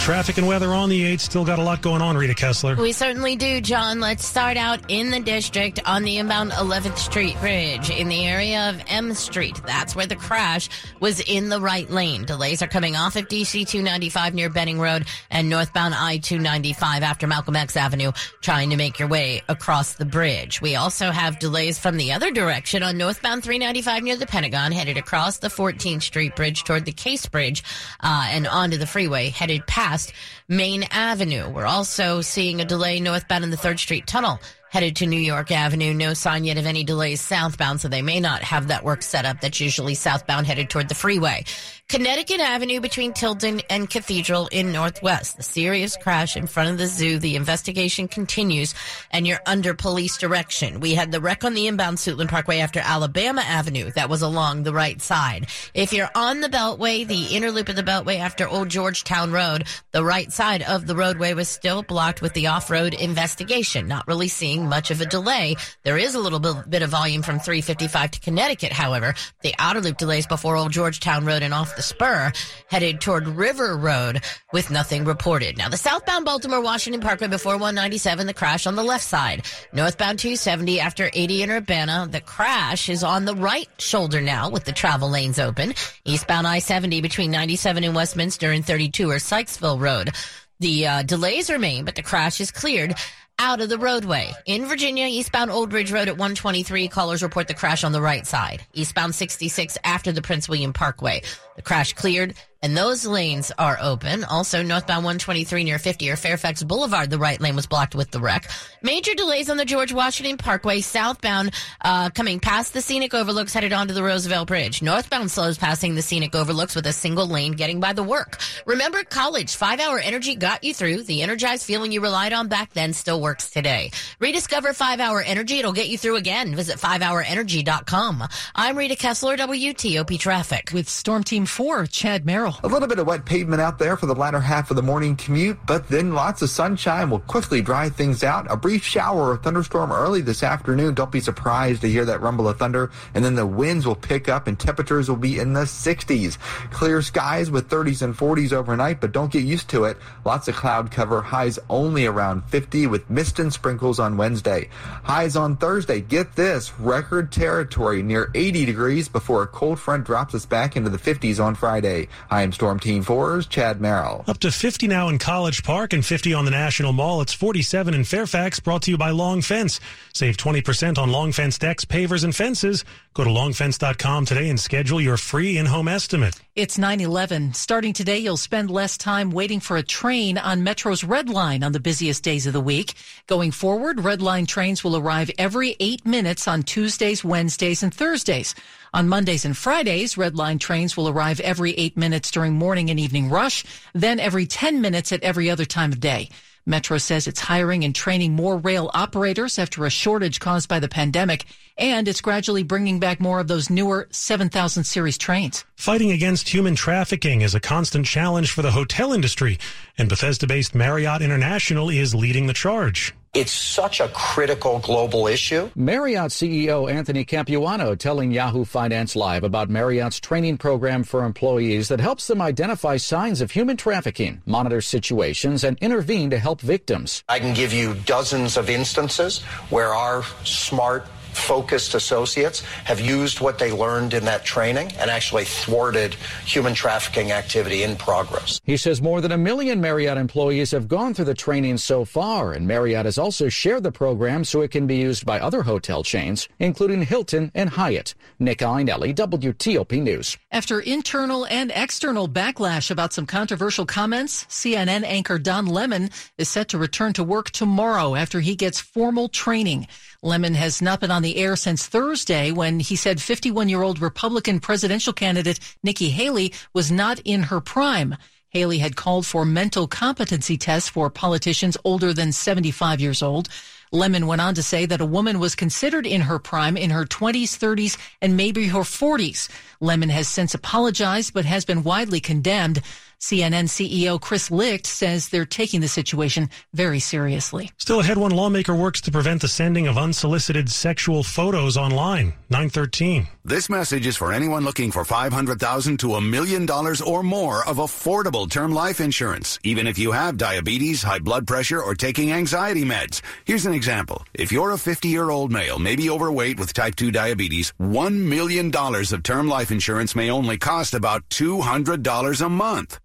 Traffic 0.03 0.37
and 0.37 0.45
weather 0.45 0.73
on 0.73 0.89
the 0.89 1.05
8. 1.05 1.21
Still 1.21 1.45
got 1.45 1.59
a 1.59 1.63
lot 1.63 1.81
going 1.81 2.01
on, 2.01 2.17
Rita 2.17 2.33
Kessler. 2.33 2.75
We 2.75 2.91
certainly 2.91 3.37
do, 3.37 3.61
John. 3.61 4.01
Let's 4.01 4.25
start 4.25 4.57
out 4.57 4.81
in 4.89 5.11
the 5.11 5.21
district 5.21 5.79
on 5.85 6.03
the 6.03 6.17
inbound 6.17 6.51
11th 6.51 6.97
Street 6.97 7.39
Bridge 7.39 7.89
in 7.89 8.09
the 8.09 8.25
area 8.25 8.69
of 8.69 8.83
M 8.89 9.13
Street. 9.13 9.61
That's 9.65 9.95
where 9.95 10.05
the 10.05 10.17
crash 10.17 10.67
was 10.99 11.21
in 11.21 11.47
the 11.47 11.61
right 11.61 11.89
lane. 11.89 12.25
Delays 12.25 12.61
are 12.61 12.67
coming 12.67 12.97
off 12.97 13.15
of 13.15 13.29
DC 13.29 13.65
295 13.65 14.33
near 14.33 14.49
Benning 14.49 14.77
Road 14.77 15.05
and 15.31 15.47
northbound 15.47 15.95
I 15.95 16.17
295 16.17 17.01
after 17.01 17.25
Malcolm 17.25 17.55
X 17.55 17.77
Avenue 17.77 18.11
trying 18.41 18.71
to 18.71 18.75
make 18.75 18.99
your 18.99 19.07
way 19.07 19.41
across 19.47 19.93
the 19.93 20.03
bridge. 20.03 20.61
We 20.61 20.75
also 20.75 21.11
have 21.11 21.39
delays 21.39 21.79
from 21.79 21.95
the 21.95 22.11
other 22.11 22.29
direction 22.29 22.83
on 22.83 22.97
northbound 22.97 23.45
395 23.45 24.03
near 24.03 24.17
the 24.17 24.27
Pentagon 24.27 24.73
headed 24.73 24.97
across 24.97 25.37
the 25.37 25.47
14th 25.47 26.01
Street 26.01 26.35
Bridge 26.35 26.65
toward 26.65 26.83
the 26.83 26.91
Case 26.91 27.25
Bridge 27.25 27.63
uh, 28.01 28.27
and 28.31 28.47
onto 28.47 28.75
the 28.75 28.85
freeway 28.85 29.29
headed 29.29 29.65
past 29.65 29.92
past 29.93 30.13
Maine 30.47 30.85
Avenue. 30.91 31.49
We're 31.49 31.65
also 31.65 32.21
seeing 32.21 32.61
a 32.61 32.65
delay 32.65 32.99
northbound 32.99 33.43
in 33.43 33.49
the 33.49 33.57
3rd 33.57 33.79
Street 33.79 34.07
Tunnel 34.07 34.39
headed 34.73 34.95
to 34.95 35.05
New 35.05 35.19
York 35.19 35.51
Avenue. 35.51 35.93
No 35.93 36.15
sign 36.15 36.45
yet 36.45 36.57
of 36.57 36.65
any 36.65 36.83
delays 36.83 37.21
southbound, 37.21 37.79
so 37.79 37.87
they 37.87 38.01
may 38.01 38.19
not 38.19 38.41
have 38.41 38.69
that 38.69 38.83
work 38.83 39.03
set 39.03 39.23
up. 39.23 39.39
That's 39.39 39.59
usually 39.59 39.93
southbound 39.93 40.47
headed 40.47 40.71
toward 40.71 40.89
the 40.89 40.95
freeway. 40.95 41.45
Connecticut 41.89 42.39
Avenue 42.39 42.79
between 42.79 43.13
Tilden 43.13 43.61
and 43.69 43.87
Cathedral 43.87 44.47
in 44.51 44.71
Northwest. 44.71 45.37
The 45.37 45.43
serious 45.43 45.95
crash 45.95 46.35
in 46.35 46.47
front 46.47 46.71
of 46.71 46.79
the 46.79 46.87
zoo. 46.87 47.19
The 47.19 47.35
investigation 47.35 48.07
continues 48.07 48.73
and 49.11 49.27
you're 49.27 49.41
under 49.45 49.75
police 49.75 50.17
direction. 50.17 50.79
We 50.79 50.95
had 50.95 51.11
the 51.11 51.21
wreck 51.21 51.43
on 51.43 51.53
the 51.53 51.67
inbound 51.67 51.97
Suitland 51.99 52.29
Parkway 52.29 52.57
after 52.59 52.79
Alabama 52.79 53.41
Avenue. 53.41 53.91
That 53.91 54.09
was 54.09 54.23
along 54.23 54.63
the 54.63 54.73
right 54.73 54.99
side. 54.99 55.45
If 55.75 55.93
you're 55.93 56.09
on 56.15 56.41
the 56.41 56.49
Beltway, 56.49 57.05
the 57.05 57.35
inner 57.35 57.51
loop 57.51 57.69
of 57.69 57.75
the 57.75 57.83
Beltway 57.83 58.17
after 58.17 58.47
Old 58.47 58.69
Georgetown 58.69 59.31
Road, 59.31 59.65
the 59.91 60.03
right 60.03 60.31
side 60.33 60.63
of 60.63 60.87
the 60.87 60.95
roadway 60.95 61.33
was 61.33 61.47
still 61.47 61.83
blocked 61.83 62.21
with 62.21 62.33
the 62.33 62.47
off-road 62.47 62.93
investigation. 62.93 63.87
Not 63.87 64.07
really 64.07 64.27
seeing 64.27 64.67
much 64.67 64.91
of 64.91 64.99
a 64.99 65.05
delay. 65.05 65.55
There 65.83 65.97
is 65.97 66.15
a 66.15 66.19
little 66.19 66.39
bit 66.39 66.81
of 66.81 66.89
volume 66.89 67.21
from 67.21 67.39
355 67.39 68.11
to 68.11 68.19
Connecticut, 68.19 68.71
however. 68.71 69.13
The 69.41 69.53
outer 69.59 69.81
loop 69.81 69.97
delays 69.97 70.27
before 70.27 70.55
Old 70.55 70.71
Georgetown 70.71 71.25
Road 71.25 71.43
and 71.43 71.53
off 71.53 71.75
the 71.75 71.81
spur, 71.81 72.31
headed 72.67 72.99
toward 72.99 73.27
River 73.27 73.77
Road 73.77 74.23
with 74.51 74.71
nothing 74.71 75.05
reported. 75.05 75.57
Now, 75.57 75.69
the 75.69 75.77
southbound 75.77 76.25
Baltimore 76.25 76.61
Washington 76.61 77.01
Parkway 77.01 77.27
before 77.27 77.53
197, 77.53 78.27
the 78.27 78.33
crash 78.33 78.65
on 78.65 78.75
the 78.75 78.83
left 78.83 79.03
side. 79.03 79.45
Northbound 79.71 80.19
270 80.19 80.79
after 80.79 81.09
80 81.13 81.43
in 81.43 81.51
Urbana, 81.51 82.07
the 82.09 82.21
crash 82.21 82.89
is 82.89 83.03
on 83.03 83.25
the 83.25 83.35
right 83.35 83.69
shoulder 83.77 84.21
now 84.21 84.49
with 84.49 84.65
the 84.65 84.71
travel 84.71 85.09
lanes 85.09 85.39
open. 85.39 85.73
Eastbound 86.05 86.47
I-70 86.47 87.01
between 87.01 87.31
97 87.31 87.83
and 87.83 87.95
Westminster 87.95 88.51
and 88.51 88.65
32 88.65 89.09
or 89.09 89.15
Sykesville 89.15 89.79
Road. 89.79 90.11
The 90.59 90.87
uh, 90.87 91.03
delays 91.03 91.49
remain, 91.49 91.85
but 91.85 91.95
the 91.95 92.03
crash 92.03 92.39
is 92.39 92.51
cleared 92.51 92.95
out 93.39 93.61
of 93.61 93.69
the 93.69 93.77
roadway. 93.77 94.31
In 94.45 94.65
Virginia, 94.65 95.07
eastbound 95.07 95.51
Old 95.51 95.69
Bridge 95.69 95.91
Road 95.91 96.07
at 96.07 96.17
123, 96.17 96.87
callers 96.87 97.23
report 97.23 97.47
the 97.47 97.53
crash 97.53 97.83
on 97.83 97.91
the 97.91 98.01
right 98.01 98.25
side. 98.25 98.65
Eastbound 98.73 99.15
66 99.15 99.77
after 99.83 100.11
the 100.11 100.21
Prince 100.21 100.47
William 100.47 100.73
Parkway. 100.73 101.21
The 101.55 101.61
crash 101.61 101.93
cleared 101.93 102.35
and 102.63 102.75
those 102.77 103.05
lanes 103.05 103.51
are 103.59 103.77
open. 103.81 104.23
Also, 104.23 104.63
northbound 104.63 105.03
123 105.03 105.65
near 105.65 105.77
50 105.77 106.09
or 106.09 106.15
Fairfax 106.15 106.63
Boulevard, 106.63 107.09
the 107.09 107.19
right 107.19 107.39
lane 107.41 107.57
was 107.57 107.67
blocked 107.67 107.93
with 107.93 108.09
the 108.09 108.21
wreck. 108.21 108.49
Major 108.81 109.13
delays 109.13 109.49
on 109.49 109.57
the 109.57 109.65
George 109.65 109.91
Washington 109.91 110.37
Parkway, 110.37 110.79
southbound, 110.79 111.53
uh, 111.81 112.09
coming 112.09 112.39
past 112.39 112.73
the 112.73 112.81
scenic 112.81 113.13
overlooks, 113.13 113.53
headed 113.53 113.73
onto 113.73 113.93
the 113.93 114.01
Roosevelt 114.01 114.47
Bridge. 114.47 114.81
Northbound 114.81 115.29
slows 115.29 115.57
passing 115.57 115.93
the 115.93 116.01
scenic 116.01 116.33
overlooks 116.33 116.73
with 116.73 116.87
a 116.87 116.93
single 116.93 117.27
lane 117.27 117.51
getting 117.51 117.81
by 117.81 117.91
the 117.91 118.03
work. 118.03 118.37
Remember, 118.65 119.03
college 119.03 119.55
five 119.57 119.81
hour 119.81 119.99
energy 119.99 120.35
got 120.35 120.63
you 120.63 120.73
through. 120.73 121.03
The 121.03 121.21
energized 121.21 121.65
feeling 121.65 121.91
you 121.91 121.99
relied 122.01 122.31
on 122.31 122.47
back 122.47 122.71
then 122.71 122.93
still 122.93 123.19
works 123.19 123.49
today. 123.49 123.91
Rediscover 124.19 124.71
five 124.71 125.01
hour 125.01 125.21
energy. 125.21 125.59
It'll 125.59 125.73
get 125.73 125.89
you 125.89 125.97
through 125.97 126.15
again. 126.15 126.55
Visit 126.55 126.77
5hourenergy.com. 126.77 128.23
I'm 128.55 128.77
Rita 128.77 128.95
Kessler, 128.95 129.35
WTOP 129.35 130.17
Traffic. 130.17 130.71
With 130.73 130.87
Storm 130.87 131.25
Team 131.25 131.45
4, 131.45 131.87
Chad 131.87 132.25
Merrill. 132.25 132.52
A 132.61 132.67
little 132.67 132.87
bit 132.87 132.99
of 132.99 133.07
wet 133.07 133.25
pavement 133.25 133.61
out 133.61 133.79
there 133.79 133.97
for 133.97 134.05
the 134.05 134.15
latter 134.15 134.39
half 134.39 134.69
of 134.69 134.75
the 134.75 134.83
morning 134.83 135.15
commute, 135.15 135.57
but 135.65 135.87
then 135.87 136.13
lots 136.13 136.41
of 136.41 136.49
sunshine 136.49 137.09
will 137.09 137.19
quickly 137.19 137.61
dry 137.61 137.89
things 137.89 138.23
out. 138.23 138.45
A 138.51 138.55
brief 138.55 138.83
shower 138.83 139.31
or 139.31 139.37
thunderstorm 139.37 139.91
early 139.91 140.21
this 140.21 140.43
afternoon. 140.43 140.93
Don't 140.93 141.11
be 141.11 141.19
surprised 141.19 141.81
to 141.81 141.89
hear 141.89 142.05
that 142.05 142.21
rumble 142.21 142.47
of 142.47 142.59
thunder. 142.59 142.91
And 143.13 143.23
then 143.23 143.35
the 143.35 143.47
winds 143.47 143.85
will 143.85 143.95
pick 143.95 144.29
up 144.29 144.47
and 144.47 144.59
temperatures 144.59 145.09
will 145.09 145.15
be 145.15 145.39
in 145.39 145.53
the 145.53 145.61
60s. 145.61 146.37
Clear 146.71 147.01
skies 147.01 147.49
with 147.49 147.69
30s 147.69 148.01
and 148.01 148.15
40s 148.15 148.53
overnight, 148.53 149.01
but 149.01 149.11
don't 149.11 149.31
get 149.31 149.43
used 149.43 149.69
to 149.69 149.85
it. 149.85 149.97
Lots 150.23 150.47
of 150.47 150.55
cloud 150.55 150.91
cover. 150.91 151.21
Highs 151.21 151.59
only 151.69 152.05
around 152.05 152.43
50 152.45 152.87
with 152.87 153.09
mist 153.09 153.39
and 153.39 153.51
sprinkles 153.51 153.99
on 153.99 154.17
Wednesday. 154.17 154.69
Highs 155.03 155.35
on 155.35 155.57
Thursday. 155.57 156.01
Get 156.01 156.35
this. 156.35 156.77
Record 156.79 157.31
territory 157.31 158.03
near 158.03 158.29
80 158.35 158.65
degrees 158.65 159.09
before 159.09 159.43
a 159.43 159.47
cold 159.47 159.79
front 159.79 160.05
drops 160.05 160.35
us 160.35 160.45
back 160.45 160.75
into 160.75 160.89
the 160.89 160.97
50s 160.97 161.43
on 161.43 161.55
Friday. 161.55 162.07
I 162.29 162.42
Storm 162.51 162.79
Team 162.79 163.03
4's 163.03 163.45
Chad 163.45 163.79
Merrill. 163.79 164.23
Up 164.27 164.39
to 164.39 164.51
50 164.51 164.87
now 164.87 165.07
in 165.07 165.19
College 165.19 165.63
Park 165.63 165.93
and 165.93 166.05
50 166.05 166.33
on 166.33 166.45
the 166.45 166.51
National 166.51 166.91
Mall. 166.91 167.21
It's 167.21 167.33
47 167.33 167.93
in 167.93 168.03
Fairfax, 168.03 168.59
brought 168.59 168.81
to 168.83 168.91
you 168.91 168.97
by 168.97 169.11
Long 169.11 169.41
Fence. 169.41 169.79
Save 170.13 170.37
20% 170.37 170.97
on 170.97 171.11
Long 171.11 171.31
Fence 171.31 171.57
decks, 171.57 171.85
pavers, 171.85 172.23
and 172.23 172.35
fences. 172.35 172.83
Go 173.13 173.23
to 173.23 173.29
longfence.com 173.29 174.25
today 174.25 174.49
and 174.49 174.59
schedule 174.59 174.99
your 174.99 175.17
free 175.17 175.57
in-home 175.57 175.87
estimate. 175.87 176.33
It's 176.55 176.79
9-11. 176.79 177.55
Starting 177.55 177.93
today, 177.93 178.17
you'll 178.17 178.37
spend 178.37 178.71
less 178.71 178.97
time 178.97 179.29
waiting 179.29 179.59
for 179.59 179.77
a 179.77 179.83
train 179.83 180.39
on 180.39 180.63
Metro's 180.63 181.03
Red 181.03 181.29
Line 181.29 181.63
on 181.63 181.73
the 181.73 181.79
busiest 181.79 182.23
days 182.23 182.47
of 182.47 182.53
the 182.53 182.61
week. 182.61 182.95
Going 183.27 183.51
forward, 183.51 184.03
Red 184.03 184.23
Line 184.23 184.47
trains 184.47 184.83
will 184.83 184.97
arrive 184.97 185.29
every 185.37 185.75
eight 185.79 186.03
minutes 186.07 186.47
on 186.47 186.63
Tuesdays, 186.63 187.23
Wednesdays, 187.23 187.83
and 187.83 187.93
Thursdays. 187.93 188.55
On 188.95 189.07
Mondays 189.07 189.45
and 189.45 189.55
Fridays, 189.55 190.17
Red 190.17 190.35
Line 190.35 190.57
trains 190.57 190.97
will 190.97 191.07
arrive 191.07 191.39
every 191.39 191.73
eight 191.73 191.95
minutes 191.95 192.31
during 192.31 192.53
morning 192.53 192.89
and 192.89 192.99
evening 192.99 193.29
rush, 193.29 193.63
then 193.93 194.19
every 194.19 194.47
10 194.47 194.81
minutes 194.81 195.11
at 195.11 195.21
every 195.21 195.51
other 195.51 195.65
time 195.65 195.91
of 195.91 195.99
day. 195.99 196.29
Metro 196.65 196.97
says 196.97 197.27
it's 197.27 197.41
hiring 197.41 197.83
and 197.83 197.93
training 197.93 198.33
more 198.33 198.57
rail 198.57 198.89
operators 198.93 199.59
after 199.59 199.85
a 199.85 199.89
shortage 199.89 200.39
caused 200.39 200.69
by 200.69 200.79
the 200.79 200.87
pandemic, 200.87 201.45
and 201.77 202.07
it's 202.07 202.21
gradually 202.21 202.63
bringing 202.63 202.99
back 202.99 203.19
more 203.19 203.39
of 203.39 203.47
those 203.47 203.69
newer 203.69 204.07
7000 204.11 204.83
series 204.83 205.17
trains. 205.17 205.65
Fighting 205.75 206.11
against 206.11 206.49
human 206.49 206.75
trafficking 206.75 207.41
is 207.41 207.53
a 207.53 207.59
constant 207.59 208.05
challenge 208.05 208.51
for 208.51 208.61
the 208.61 208.71
hotel 208.71 209.11
industry, 209.11 209.59
and 209.97 210.07
Bethesda-based 210.07 210.73
Marriott 210.73 211.21
International 211.21 211.89
is 211.89 212.15
leading 212.15 212.47
the 212.47 212.53
charge. 212.53 213.13
It's 213.33 213.51
such 213.51 213.99
a 213.99 214.09
critical 214.09 214.77
global 214.77 215.25
issue. 215.25 215.71
Marriott 215.75 216.29
CEO 216.29 216.87
Anthony 216.87 217.25
Capuano 217.25 217.95
telling 217.95 218.29
Yahoo 218.31 218.63
Finance 218.63 219.15
Live 219.15 219.43
about 219.43 219.71
Marriott's 219.71 220.19
training 220.19 220.59
program 220.59 221.03
for 221.03 221.25
employees 221.25 221.87
that 221.87 221.99
helps 221.99 222.27
them 222.27 222.43
identify 222.43 222.97
signs 222.97 223.41
of 223.41 223.49
human 223.49 223.75
trafficking, 223.75 224.43
monitor 224.45 224.81
situations, 224.81 225.63
and 225.63 225.79
intervene 225.79 226.29
to 226.29 226.37
help 226.37 226.61
victims. 226.61 227.23
I 227.27 227.39
can 227.39 227.55
give 227.55 227.73
you 227.73 227.95
dozens 228.05 228.55
of 228.55 228.69
instances 228.69 229.41
where 229.71 229.95
our 229.95 230.21
smart 230.43 231.07
focused 231.37 231.95
associates 231.95 232.61
have 232.85 232.99
used 232.99 233.41
what 233.41 233.59
they 233.59 233.71
learned 233.71 234.13
in 234.13 234.25
that 234.25 234.45
training 234.45 234.91
and 234.99 235.09
actually 235.09 235.45
thwarted 235.45 236.15
human 236.45 236.73
trafficking 236.73 237.31
activity 237.31 237.83
in 237.83 237.95
progress. 237.95 238.59
He 238.63 238.77
says 238.77 239.01
more 239.01 239.21
than 239.21 239.31
a 239.31 239.37
million 239.37 239.81
Marriott 239.81 240.17
employees 240.17 240.71
have 240.71 240.87
gone 240.87 241.13
through 241.13 241.25
the 241.25 241.33
training 241.33 241.77
so 241.77 242.05
far, 242.05 242.53
and 242.53 242.67
Marriott 242.67 243.05
has 243.05 243.17
also 243.17 243.49
shared 243.49 243.83
the 243.83 243.91
program 243.91 244.43
so 244.43 244.61
it 244.61 244.71
can 244.71 244.87
be 244.87 244.97
used 244.97 245.25
by 245.25 245.39
other 245.39 245.63
hotel 245.63 246.03
chains, 246.03 246.47
including 246.59 247.01
Hilton 247.03 247.51
and 247.55 247.69
Hyatt. 247.71 248.15
Nick 248.39 248.59
Iannelli, 248.59 249.15
WTOP 249.15 250.01
News. 250.01 250.37
After 250.51 250.79
internal 250.79 251.45
and 251.47 251.71
external 251.73 252.27
backlash 252.29 252.91
about 252.91 253.13
some 253.13 253.25
controversial 253.25 253.85
comments, 253.85 254.45
CNN 254.45 255.03
anchor 255.03 255.39
Don 255.39 255.65
Lemon 255.65 256.09
is 256.37 256.49
set 256.49 256.69
to 256.69 256.77
return 256.77 257.13
to 257.13 257.23
work 257.23 257.49
tomorrow 257.49 258.15
after 258.15 258.39
he 258.39 258.55
gets 258.55 258.79
formal 258.79 259.29
training. 259.29 259.87
Lemon 260.21 260.53
has 260.53 260.81
not 260.81 261.01
been 261.01 261.11
on 261.11 261.22
the 261.23 261.37
air 261.37 261.55
since 261.55 261.87
Thursday 261.87 262.51
when 262.51 262.79
he 262.79 262.95
said 262.95 263.21
51 263.21 263.69
year 263.69 263.81
old 263.81 263.99
Republican 263.99 264.59
presidential 264.59 265.13
candidate 265.13 265.59
Nikki 265.81 266.09
Haley 266.09 266.53
was 266.73 266.91
not 266.91 267.19
in 267.25 267.43
her 267.43 267.59
prime. 267.59 268.15
Haley 268.49 268.77
had 268.77 268.95
called 268.95 269.25
for 269.25 269.45
mental 269.45 269.87
competency 269.87 270.57
tests 270.57 270.87
for 270.87 271.09
politicians 271.09 271.75
older 271.83 272.13
than 272.13 272.31
75 272.31 273.01
years 273.01 273.23
old. 273.23 273.49
Lemon 273.91 274.27
went 274.27 274.41
on 274.41 274.53
to 274.55 274.63
say 274.63 274.85
that 274.85 275.01
a 275.01 275.05
woman 275.05 275.39
was 275.39 275.55
considered 275.55 276.05
in 276.05 276.21
her 276.21 276.39
prime 276.39 276.77
in 276.77 276.91
her 276.91 277.05
20s, 277.05 277.57
30s, 277.57 277.97
and 278.21 278.37
maybe 278.37 278.67
her 278.67 278.79
40s. 278.79 279.49
Lemon 279.81 280.09
has 280.09 280.27
since 280.27 280.53
apologized 280.53 281.33
but 281.33 281.45
has 281.45 281.65
been 281.65 281.83
widely 281.83 282.19
condemned. 282.19 282.81
CNN 283.23 283.69
CEO 283.69 284.19
Chris 284.19 284.51
Licht 284.51 284.85
says 284.85 285.29
they're 285.29 285.45
taking 285.45 285.79
the 285.79 285.87
situation 285.87 286.49
very 286.73 286.99
seriously. 286.99 287.71
Still 287.77 288.01
ahead, 288.01 288.17
one 288.17 288.31
lawmaker 288.31 288.75
works 288.75 288.99
to 288.99 289.11
prevent 289.11 289.39
the 289.39 289.47
sending 289.47 289.87
of 289.87 289.97
unsolicited 289.97 290.69
sexual 290.69 291.23
photos 291.23 291.77
online. 291.77 292.33
913. 292.49 293.29
This 293.45 293.69
message 293.69 294.05
is 294.07 294.17
for 294.17 294.33
anyone 294.33 294.65
looking 294.65 294.91
for 294.91 295.05
500,000 295.05 295.97
to 296.01 296.15
a 296.15 296.21
million 296.21 296.65
dollars 296.65 297.01
or 297.01 297.23
more 297.23 297.65
of 297.65 297.77
affordable 297.77 298.49
term 298.49 298.73
life 298.73 298.99
insurance, 298.99 299.57
even 299.63 299.87
if 299.87 299.97
you 299.97 300.11
have 300.11 300.35
diabetes, 300.35 301.01
high 301.01 301.19
blood 301.19 301.47
pressure, 301.47 301.81
or 301.81 301.95
taking 301.95 302.33
anxiety 302.33 302.83
meds. 302.83 303.21
Here's 303.45 303.65
an 303.65 303.73
example. 303.73 304.25
If 304.33 304.51
you're 304.51 304.71
a 304.71 304.77
50 304.77 305.07
year 305.07 305.29
old 305.29 305.49
male, 305.49 305.79
maybe 305.79 306.09
overweight 306.09 306.59
with 306.59 306.73
type 306.73 306.95
2 306.95 307.11
diabetes, 307.11 307.71
$1 307.79 308.17
million 308.17 308.69
of 308.75 309.23
term 309.23 309.47
life 309.47 309.71
insurance 309.71 310.13
may 310.13 310.29
only 310.29 310.57
cost 310.57 310.93
about 310.93 311.27
$200 311.29 312.45
a 312.45 312.49
month. 312.49 312.99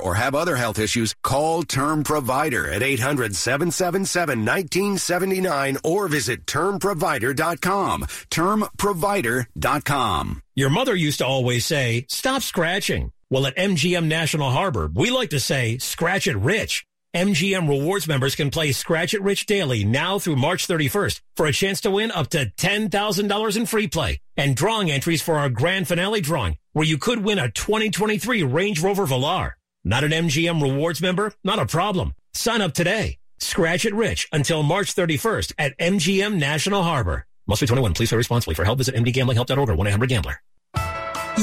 or 0.00 0.14
have 0.14 0.34
other 0.34 0.56
health 0.56 0.78
issues, 0.78 1.14
call 1.22 1.62
Term 1.62 2.02
Provider 2.02 2.68
at 2.68 2.82
800 2.82 3.36
777 3.36 4.40
1979 4.40 5.76
or 5.84 6.08
visit 6.08 6.46
termprovider.com. 6.46 8.06
Termprovider.com. 8.30 10.42
Your 10.54 10.70
mother 10.70 10.94
used 10.94 11.18
to 11.18 11.26
always 11.26 11.66
say, 11.66 12.06
stop 12.08 12.42
scratching. 12.42 13.12
Well, 13.28 13.46
at 13.46 13.56
MGM 13.56 14.06
National 14.06 14.50
Harbor, 14.50 14.90
we 14.92 15.10
like 15.10 15.30
to 15.30 15.40
say, 15.40 15.78
scratch 15.78 16.26
it 16.26 16.36
rich. 16.36 16.84
MGM 17.14 17.68
Rewards 17.68 18.06
members 18.06 18.36
can 18.36 18.50
play 18.50 18.70
Scratch 18.70 19.14
It 19.14 19.22
Rich 19.22 19.46
daily 19.46 19.82
now 19.82 20.20
through 20.20 20.36
March 20.36 20.68
31st 20.68 21.20
for 21.34 21.46
a 21.46 21.52
chance 21.52 21.80
to 21.80 21.90
win 21.90 22.12
up 22.12 22.28
to 22.28 22.52
$10,000 22.56 23.56
in 23.56 23.66
free 23.66 23.88
play 23.88 24.20
and 24.36 24.54
drawing 24.54 24.92
entries 24.92 25.20
for 25.20 25.36
our 25.36 25.50
grand 25.50 25.88
finale 25.88 26.20
drawing 26.20 26.56
where 26.72 26.86
you 26.86 26.98
could 26.98 27.24
win 27.24 27.40
a 27.40 27.50
2023 27.50 28.44
Range 28.44 28.80
Rover 28.80 29.06
Velar. 29.06 29.54
Not 29.84 30.04
an 30.04 30.10
MGM 30.10 30.62
Rewards 30.62 31.00
member? 31.00 31.32
Not 31.42 31.58
a 31.58 31.64
problem. 31.64 32.12
Sign 32.34 32.60
up 32.60 32.74
today. 32.74 33.16
Scratch 33.38 33.86
It 33.86 33.94
Rich 33.94 34.28
until 34.30 34.62
March 34.62 34.94
31st 34.94 35.54
at 35.56 35.78
MGM 35.78 36.38
National 36.38 36.82
Harbor. 36.82 37.26
Must 37.46 37.62
be 37.62 37.66
21. 37.66 37.94
Please 37.94 38.10
play 38.10 38.18
responsibly. 38.18 38.54
For 38.54 38.64
help, 38.64 38.78
visit 38.78 38.94
mdgamblinghelp.org 38.94 39.70
or 39.70 39.76
1-800-GAMBLER. 39.76 40.42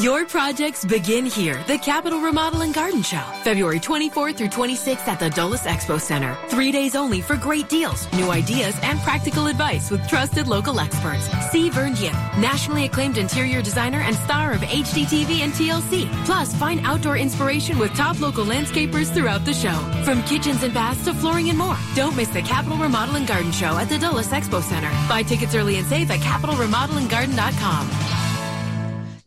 Your 0.01 0.25
projects 0.25 0.85
begin 0.85 1.25
here. 1.25 1.63
The 1.65 1.79
Capital 1.79 2.19
Remodel 2.21 2.61
and 2.61 2.71
Garden 2.71 3.01
Show, 3.01 3.23
February 3.43 3.79
24th 3.79 4.35
through 4.35 4.49
26th 4.49 5.07
at 5.07 5.19
the 5.19 5.31
Dulles 5.31 5.61
Expo 5.61 5.99
Center. 5.99 6.37
Three 6.49 6.71
days 6.71 6.95
only 6.95 7.19
for 7.19 7.35
great 7.35 7.67
deals, 7.67 8.07
new 8.13 8.29
ideas, 8.29 8.75
and 8.83 8.99
practical 8.99 9.47
advice 9.47 9.89
with 9.89 10.07
trusted 10.07 10.47
local 10.47 10.79
experts. 10.79 11.27
See 11.49 11.71
Vern 11.71 11.95
Yip, 11.95 12.13
nationally 12.37 12.85
acclaimed 12.85 13.17
interior 13.17 13.63
designer 13.63 14.01
and 14.01 14.15
star 14.17 14.51
of 14.51 14.61
HGTV 14.61 15.39
and 15.39 15.51
TLC. 15.53 16.07
Plus, 16.25 16.53
find 16.53 16.79
outdoor 16.83 17.17
inspiration 17.17 17.79
with 17.79 17.95
top 17.95 18.19
local 18.19 18.45
landscapers 18.45 19.11
throughout 19.11 19.45
the 19.45 19.53
show. 19.53 19.79
From 20.03 20.21
kitchens 20.23 20.61
and 20.61 20.75
baths 20.75 21.05
to 21.05 21.13
flooring 21.15 21.49
and 21.49 21.57
more. 21.57 21.77
Don't 21.95 22.15
miss 22.15 22.29
the 22.29 22.43
Capital 22.43 22.77
Remodel 22.77 23.15
and 23.15 23.25
Garden 23.25 23.51
Show 23.51 23.75
at 23.77 23.89
the 23.89 23.97
Dulles 23.97 24.27
Expo 24.27 24.61
Center. 24.61 24.91
Buy 25.09 25.23
tickets 25.23 25.55
early 25.55 25.77
and 25.77 25.87
save 25.87 26.11
at 26.11 26.19
capitalremodelandgarden.com. 26.19 28.16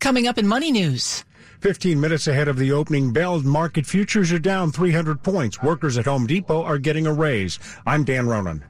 Coming 0.00 0.26
up 0.26 0.38
in 0.38 0.46
Money 0.46 0.72
News. 0.72 1.24
15 1.60 2.00
minutes 2.00 2.26
ahead 2.26 2.48
of 2.48 2.56
the 2.56 2.72
opening 2.72 3.12
bell, 3.12 3.38
market 3.42 3.84
futures 3.84 4.32
are 4.32 4.38
down 4.38 4.72
300 4.72 5.22
points. 5.22 5.62
Workers 5.62 5.98
at 5.98 6.06
Home 6.06 6.26
Depot 6.26 6.62
are 6.62 6.78
getting 6.78 7.06
a 7.06 7.12
raise. 7.12 7.58
I'm 7.86 8.02
Dan 8.04 8.26
Ronan. 8.26 8.64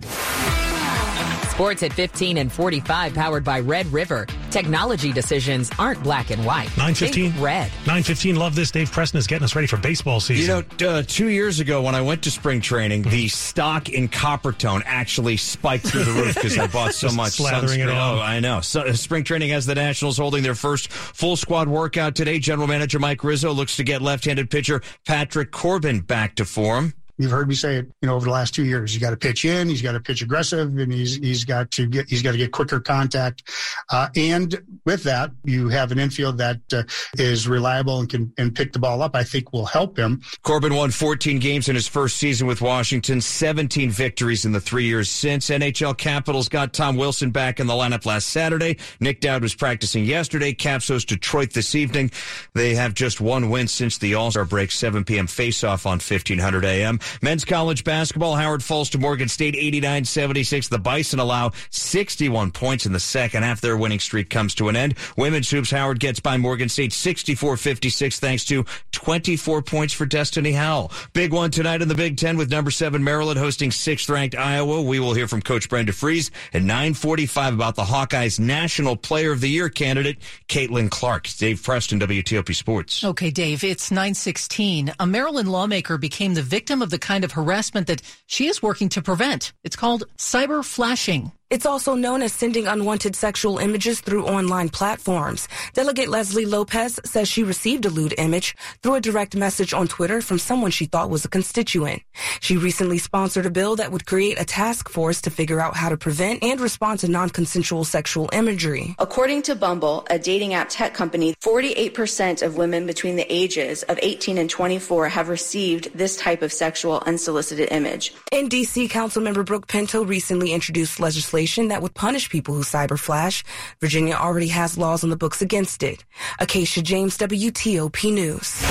Sports 1.50 1.82
at 1.82 1.92
15 1.92 2.38
and 2.38 2.50
45 2.50 3.12
powered 3.14 3.44
by 3.44 3.60
Red 3.60 3.86
River. 3.88 4.26
Technology 4.50 5.12
decisions 5.12 5.70
aren't 5.78 6.02
black 6.02 6.30
and 6.30 6.44
white. 6.44 6.68
915 6.76 7.32
Think 7.32 7.44
red. 7.44 7.68
915 7.80 8.36
love 8.36 8.54
this 8.54 8.70
dave 8.70 8.90
preston 8.90 9.18
is 9.18 9.26
getting 9.26 9.44
us 9.44 9.54
ready 9.54 9.66
for 9.66 9.76
baseball 9.76 10.20
season 10.20 10.64
You 10.80 10.86
know, 10.86 10.88
uh, 10.88 11.02
two 11.06 11.28
years 11.28 11.60
ago 11.60 11.82
when 11.82 11.94
I 11.94 12.00
went 12.00 12.22
to 12.22 12.30
spring 12.30 12.60
training, 12.60 13.02
the 13.02 13.28
stock 13.28 13.88
in 13.90 14.08
Coppertone 14.08 14.82
actually 14.86 15.36
spiked 15.36 15.86
through 15.88 16.04
the 16.04 16.12
roof 16.12 16.34
because 16.34 16.58
I 16.58 16.66
bought 16.72 16.94
so 16.94 17.10
much 17.10 17.32
slathering 17.32 17.78
it 17.78 17.88
sunscreen. 17.88 18.00
on. 18.00 18.18
Oh, 18.18 18.20
I 18.22 18.40
know. 18.40 18.60
So, 18.60 18.82
uh, 18.82 18.92
spring 18.94 19.24
training 19.24 19.50
has 19.50 19.66
the 19.66 19.74
Nationals 19.74 20.18
holding 20.18 20.42
their 20.42 20.54
first 20.54 20.90
full 20.90 21.36
squad 21.36 21.68
workout 21.68 22.14
today. 22.14 22.38
General 22.38 22.68
Manager 22.68 22.98
Mike 22.98 23.22
Rizzo 23.22 23.52
looks 23.52 23.76
to 23.76 23.84
get 23.84 24.00
left-handed 24.02 24.50
pitcher 24.50 24.82
Patrick 25.06 25.50
Corbin 25.50 26.00
back 26.00 26.36
to 26.36 26.44
form. 26.44 26.94
You've 27.20 27.32
heard 27.32 27.48
me 27.50 27.54
say 27.54 27.76
it, 27.76 27.86
you 28.00 28.08
know, 28.08 28.14
over 28.14 28.24
the 28.24 28.30
last 28.30 28.54
two 28.54 28.64
years. 28.64 28.92
He's 28.94 29.00
got 29.02 29.10
to 29.10 29.16
pitch 29.18 29.44
in, 29.44 29.68
he's 29.68 29.82
got 29.82 29.92
to 29.92 30.00
pitch 30.00 30.22
aggressive, 30.22 30.74
and 30.78 30.90
he's 30.90 31.16
he's 31.16 31.44
got 31.44 31.70
to 31.72 31.86
get 31.86 32.08
he's 32.08 32.22
got 32.22 32.32
to 32.32 32.38
get 32.38 32.50
quicker 32.50 32.80
contact. 32.80 33.42
Uh, 33.90 34.08
and 34.16 34.58
with 34.86 35.02
that, 35.02 35.30
you 35.44 35.68
have 35.68 35.92
an 35.92 35.98
infield 35.98 36.38
that 36.38 36.60
uh, 36.72 36.82
is 37.18 37.46
reliable 37.46 38.00
and 38.00 38.08
can 38.08 38.32
and 38.38 38.54
pick 38.54 38.72
the 38.72 38.78
ball 38.78 39.02
up. 39.02 39.14
I 39.14 39.22
think 39.22 39.52
will 39.52 39.66
help 39.66 39.98
him. 39.98 40.22
Corbin 40.44 40.74
won 40.74 40.90
14 40.90 41.38
games 41.40 41.68
in 41.68 41.74
his 41.74 41.86
first 41.86 42.16
season 42.16 42.46
with 42.46 42.62
Washington, 42.62 43.20
17 43.20 43.90
victories 43.90 44.46
in 44.46 44.52
the 44.52 44.60
three 44.60 44.84
years 44.84 45.10
since. 45.10 45.50
NHL 45.50 45.98
Capitals 45.98 46.48
got 46.48 46.72
Tom 46.72 46.96
Wilson 46.96 47.32
back 47.32 47.60
in 47.60 47.66
the 47.66 47.74
lineup 47.74 48.06
last 48.06 48.28
Saturday. 48.28 48.78
Nic 48.98 49.20
Dowd 49.20 49.42
was 49.42 49.54
practicing 49.54 50.06
yesterday. 50.06 50.54
Caps 50.54 50.88
host 50.88 51.08
Detroit 51.08 51.52
this 51.52 51.74
evening. 51.74 52.10
They 52.54 52.74
have 52.76 52.94
just 52.94 53.20
one 53.20 53.50
win 53.50 53.68
since 53.68 53.98
the 53.98 54.14
All-Star 54.14 54.46
break, 54.46 54.70
7 54.70 55.04
p.m. 55.04 55.26
face-off 55.26 55.84
on 55.84 55.98
1500 55.98 56.64
a.m. 56.64 56.98
Men's 57.22 57.44
college 57.44 57.84
basketball, 57.84 58.34
Howard 58.34 58.62
falls 58.62 58.90
to 58.90 58.98
Morgan 58.98 59.28
State 59.28 59.54
89-76. 59.54 60.68
The 60.68 60.78
Bison 60.78 61.20
allow 61.20 61.52
61 61.70 62.50
points 62.52 62.86
in 62.86 62.92
the 62.92 63.00
second 63.00 63.42
half. 63.42 63.60
Their 63.60 63.76
winning 63.76 64.00
streak 64.00 64.30
comes 64.30 64.54
to 64.56 64.68
an 64.68 64.76
end. 64.76 64.94
Women's 65.16 65.50
hoops, 65.50 65.70
Howard 65.70 66.00
gets 66.00 66.20
by 66.20 66.36
Morgan 66.36 66.68
State 66.68 66.90
64-56 66.92 68.18
thanks 68.18 68.44
to 68.46 68.64
24 68.92 69.62
points 69.62 69.94
for 69.94 70.06
Destiny 70.06 70.52
Howell. 70.52 70.92
Big 71.12 71.32
one 71.32 71.50
tonight 71.50 71.82
in 71.82 71.88
the 71.88 71.94
Big 71.94 72.16
Ten 72.16 72.36
with 72.36 72.50
number 72.50 72.70
seven 72.70 73.04
Maryland 73.04 73.38
hosting 73.38 73.70
sixth 73.70 74.08
ranked 74.08 74.36
Iowa. 74.36 74.82
We 74.82 75.00
will 75.00 75.14
hear 75.14 75.28
from 75.28 75.42
Coach 75.42 75.68
Brenda 75.68 75.92
Frese 75.92 76.30
at 76.52 76.62
945 76.62 77.54
about 77.54 77.76
the 77.76 77.84
Hawkeyes 77.84 78.40
National 78.40 78.96
Player 78.96 79.32
of 79.32 79.40
the 79.40 79.48
Year 79.48 79.68
candidate, 79.68 80.18
Caitlin 80.48 80.90
Clark. 80.90 81.20
Dave 81.38 81.62
Preston, 81.62 82.00
WTOP 82.00 82.54
Sports. 82.54 83.04
Okay, 83.04 83.30
Dave, 83.30 83.64
it's 83.64 83.90
916. 83.90 84.92
A 84.98 85.06
Maryland 85.06 85.50
lawmaker 85.50 85.98
became 85.98 86.34
the 86.34 86.42
victim 86.42 86.82
of 86.82 86.90
the 86.90 86.98
kind 87.00 87.24
of 87.24 87.32
harassment 87.32 87.86
that 87.88 88.02
she 88.26 88.46
is 88.46 88.62
working 88.62 88.88
to 88.90 89.02
prevent. 89.02 89.52
It's 89.64 89.76
called 89.76 90.04
cyber 90.16 90.64
flashing. 90.64 91.32
It's 91.50 91.66
also 91.66 91.96
known 91.96 92.22
as 92.22 92.32
sending 92.32 92.68
unwanted 92.68 93.16
sexual 93.16 93.58
images 93.58 94.00
through 94.00 94.24
online 94.24 94.68
platforms. 94.68 95.48
Delegate 95.74 96.08
Lesley 96.08 96.46
Lopez 96.46 97.00
says 97.04 97.26
she 97.26 97.42
received 97.42 97.84
a 97.84 97.90
lewd 97.90 98.14
image 98.18 98.54
through 98.84 98.94
a 98.94 99.00
direct 99.00 99.34
message 99.34 99.74
on 99.74 99.88
Twitter 99.88 100.20
from 100.20 100.38
someone 100.38 100.70
she 100.70 100.84
thought 100.84 101.10
was 101.10 101.24
a 101.24 101.28
constituent. 101.28 102.02
She 102.38 102.56
recently 102.56 102.98
sponsored 102.98 103.46
a 103.46 103.50
bill 103.50 103.74
that 103.76 103.90
would 103.90 104.06
create 104.06 104.40
a 104.40 104.44
task 104.44 104.88
force 104.88 105.20
to 105.22 105.30
figure 105.30 105.60
out 105.60 105.76
how 105.76 105.88
to 105.88 105.96
prevent 105.96 106.44
and 106.44 106.60
respond 106.60 107.00
to 107.00 107.08
non-consensual 107.08 107.82
sexual 107.82 108.30
imagery. 108.32 108.94
According 109.00 109.42
to 109.42 109.56
Bumble, 109.56 110.06
a 110.08 110.20
dating 110.20 110.54
app 110.54 110.68
tech 110.68 110.94
company, 110.94 111.34
48% 111.42 112.42
of 112.46 112.58
women 112.58 112.86
between 112.86 113.16
the 113.16 113.26
ages 113.28 113.82
of 113.82 113.98
18 114.00 114.38
and 114.38 114.48
24 114.48 115.08
have 115.08 115.28
received 115.28 115.98
this 115.98 116.16
type 116.16 116.42
of 116.42 116.52
sexual 116.52 117.02
unsolicited 117.06 117.72
image. 117.72 118.14
In 118.30 118.48
DC, 118.48 118.88
Councilmember 118.88 119.44
Brooke 119.44 119.66
Pinto 119.66 120.04
recently 120.04 120.52
introduced 120.52 121.00
legislation 121.00 121.39
that 121.68 121.82
would 121.82 121.94
punish 121.94 122.28
people 122.30 122.54
who 122.54 122.62
cyberflash. 122.62 123.42
Virginia 123.80 124.14
already 124.14 124.48
has 124.48 124.76
laws 124.76 125.04
on 125.04 125.10
the 125.10 125.16
books 125.16 125.42
against 125.42 125.82
it. 125.82 126.04
Acacia 126.38 126.82
James, 126.82 127.16
WTOP 127.18 128.12
News. 128.12 128.62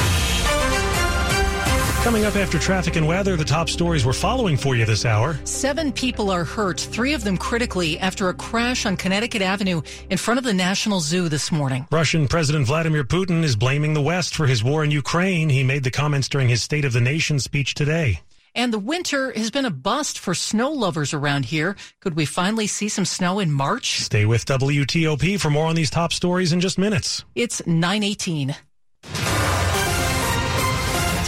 Coming 2.03 2.23
up 2.23 2.37
after 2.37 2.57
traffic 2.57 2.95
and 2.95 3.05
weather, 3.05 3.35
the 3.35 3.43
top 3.43 3.67
stories 3.67 4.05
we're 4.05 4.13
following 4.13 4.55
for 4.55 4.73
you 4.73 4.85
this 4.85 5.03
hour. 5.05 5.37
Seven 5.43 5.91
people 5.91 6.31
are 6.31 6.45
hurt, 6.45 6.79
three 6.79 7.13
of 7.13 7.25
them 7.25 7.37
critically, 7.37 7.99
after 7.99 8.29
a 8.29 8.33
crash 8.33 8.85
on 8.85 8.95
Connecticut 8.95 9.41
Avenue 9.41 9.81
in 10.09 10.17
front 10.17 10.37
of 10.37 10.45
the 10.45 10.53
National 10.53 11.01
Zoo 11.01 11.27
this 11.27 11.51
morning. 11.51 11.85
Russian 11.91 12.27
President 12.27 12.65
Vladimir 12.67 13.03
Putin 13.03 13.43
is 13.43 13.57
blaming 13.57 13.93
the 13.93 14.01
West 14.01 14.33
for 14.33 14.47
his 14.47 14.63
war 14.63 14.85
in 14.85 14.91
Ukraine. 14.91 15.49
He 15.49 15.61
made 15.61 15.83
the 15.83 15.91
comments 15.91 16.29
during 16.29 16.47
his 16.47 16.63
State 16.63 16.85
of 16.85 16.93
the 16.93 17.01
Nation 17.01 17.37
speech 17.37 17.73
today. 17.73 18.21
And 18.55 18.73
the 18.73 18.79
winter 18.79 19.31
has 19.31 19.51
been 19.51 19.65
a 19.65 19.71
bust 19.71 20.19
for 20.19 20.33
snow 20.33 20.71
lovers 20.71 21.13
around 21.13 21.45
here. 21.45 21.75
Could 21.99 22.15
we 22.15 22.25
finally 22.25 22.67
see 22.67 22.89
some 22.89 23.05
snow 23.05 23.39
in 23.39 23.51
March? 23.51 23.99
Stay 23.99 24.25
with 24.25 24.45
WTOP 24.45 25.39
for 25.39 25.49
more 25.49 25.67
on 25.67 25.75
these 25.75 25.89
top 25.89 26.13
stories 26.13 26.53
in 26.53 26.59
just 26.59 26.77
minutes. 26.77 27.25
It's 27.35 27.65
918. 27.65 28.55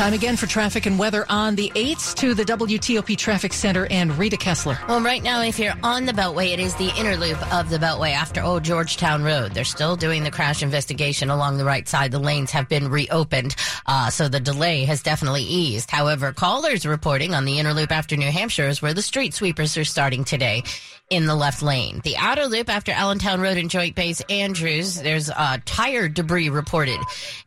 Time 0.02 0.14
again 0.14 0.36
for 0.36 0.48
traffic 0.48 0.88
and 0.88 0.98
weather 0.98 1.28
on 1.30 1.54
the 1.54 1.72
8th 1.76 2.16
to 2.16 2.34
the 2.34 2.44
WTOP 2.44 3.16
Traffic 3.16 3.54
Center 3.54 3.86
and 3.92 4.18
Rita 4.18 4.36
Kessler. 4.36 4.76
Well, 4.88 5.00
right 5.00 5.22
now, 5.22 5.44
if 5.44 5.60
you're 5.60 5.76
on 5.84 6.08
the 6.08 6.12
Beltway, 6.12 6.54
it 6.54 6.60
is 6.60 6.74
the 6.74 6.92
inner 6.98 7.16
loop 7.16 7.38
of 7.54 7.70
the 7.70 7.78
Beltway 7.78 8.12
after 8.12 8.42
Old 8.42 8.64
Georgetown 8.64 9.24
Road. 9.24 9.52
They're 9.52 9.64
still 9.64 9.96
doing 9.96 10.24
the 10.24 10.32
crash 10.32 10.64
investigation 10.64 11.30
along 11.30 11.60
the 11.60 11.66
right 11.66 11.88
side. 11.88 12.10
The 12.10 12.18
lanes 12.18 12.50
have 12.50 12.68
been 12.68 12.90
reopened, 12.90 13.56
uh, 13.86 14.10
so 14.10 14.28
the 14.28 14.40
delay 14.40 14.86
has 14.86 15.04
definitely 15.04 15.44
eased. 15.44 15.92
However, 15.92 16.34
callers 16.34 16.84
reporting 16.84 17.36
on 17.36 17.46
the 17.46 17.60
inner 17.60 17.76
loop 17.76 17.92
after 17.92 18.18
New 18.18 18.32
Hampshire 18.32 18.70
is 18.70 18.82
where 18.82 18.96
the 18.96 19.04
street 19.04 19.36
sweepers 19.36 19.78
are 19.78 19.86
starting 19.86 20.24
today 20.24 20.64
in 21.12 21.28
the 21.28 21.36
left 21.36 21.62
lane. 21.62 22.02
The 22.04 22.16
outer 22.18 22.48
loop 22.48 22.70
after 22.70 22.92
Allentown 22.92 23.42
Road 23.42 23.58
and 23.58 23.70
Joint 23.70 23.96
Base 23.96 24.22
Andrews, 24.30 24.96
there's 24.96 25.30
uh, 25.30 25.58
tire 25.66 26.08
debris 26.08 26.50
reported 26.50 27.00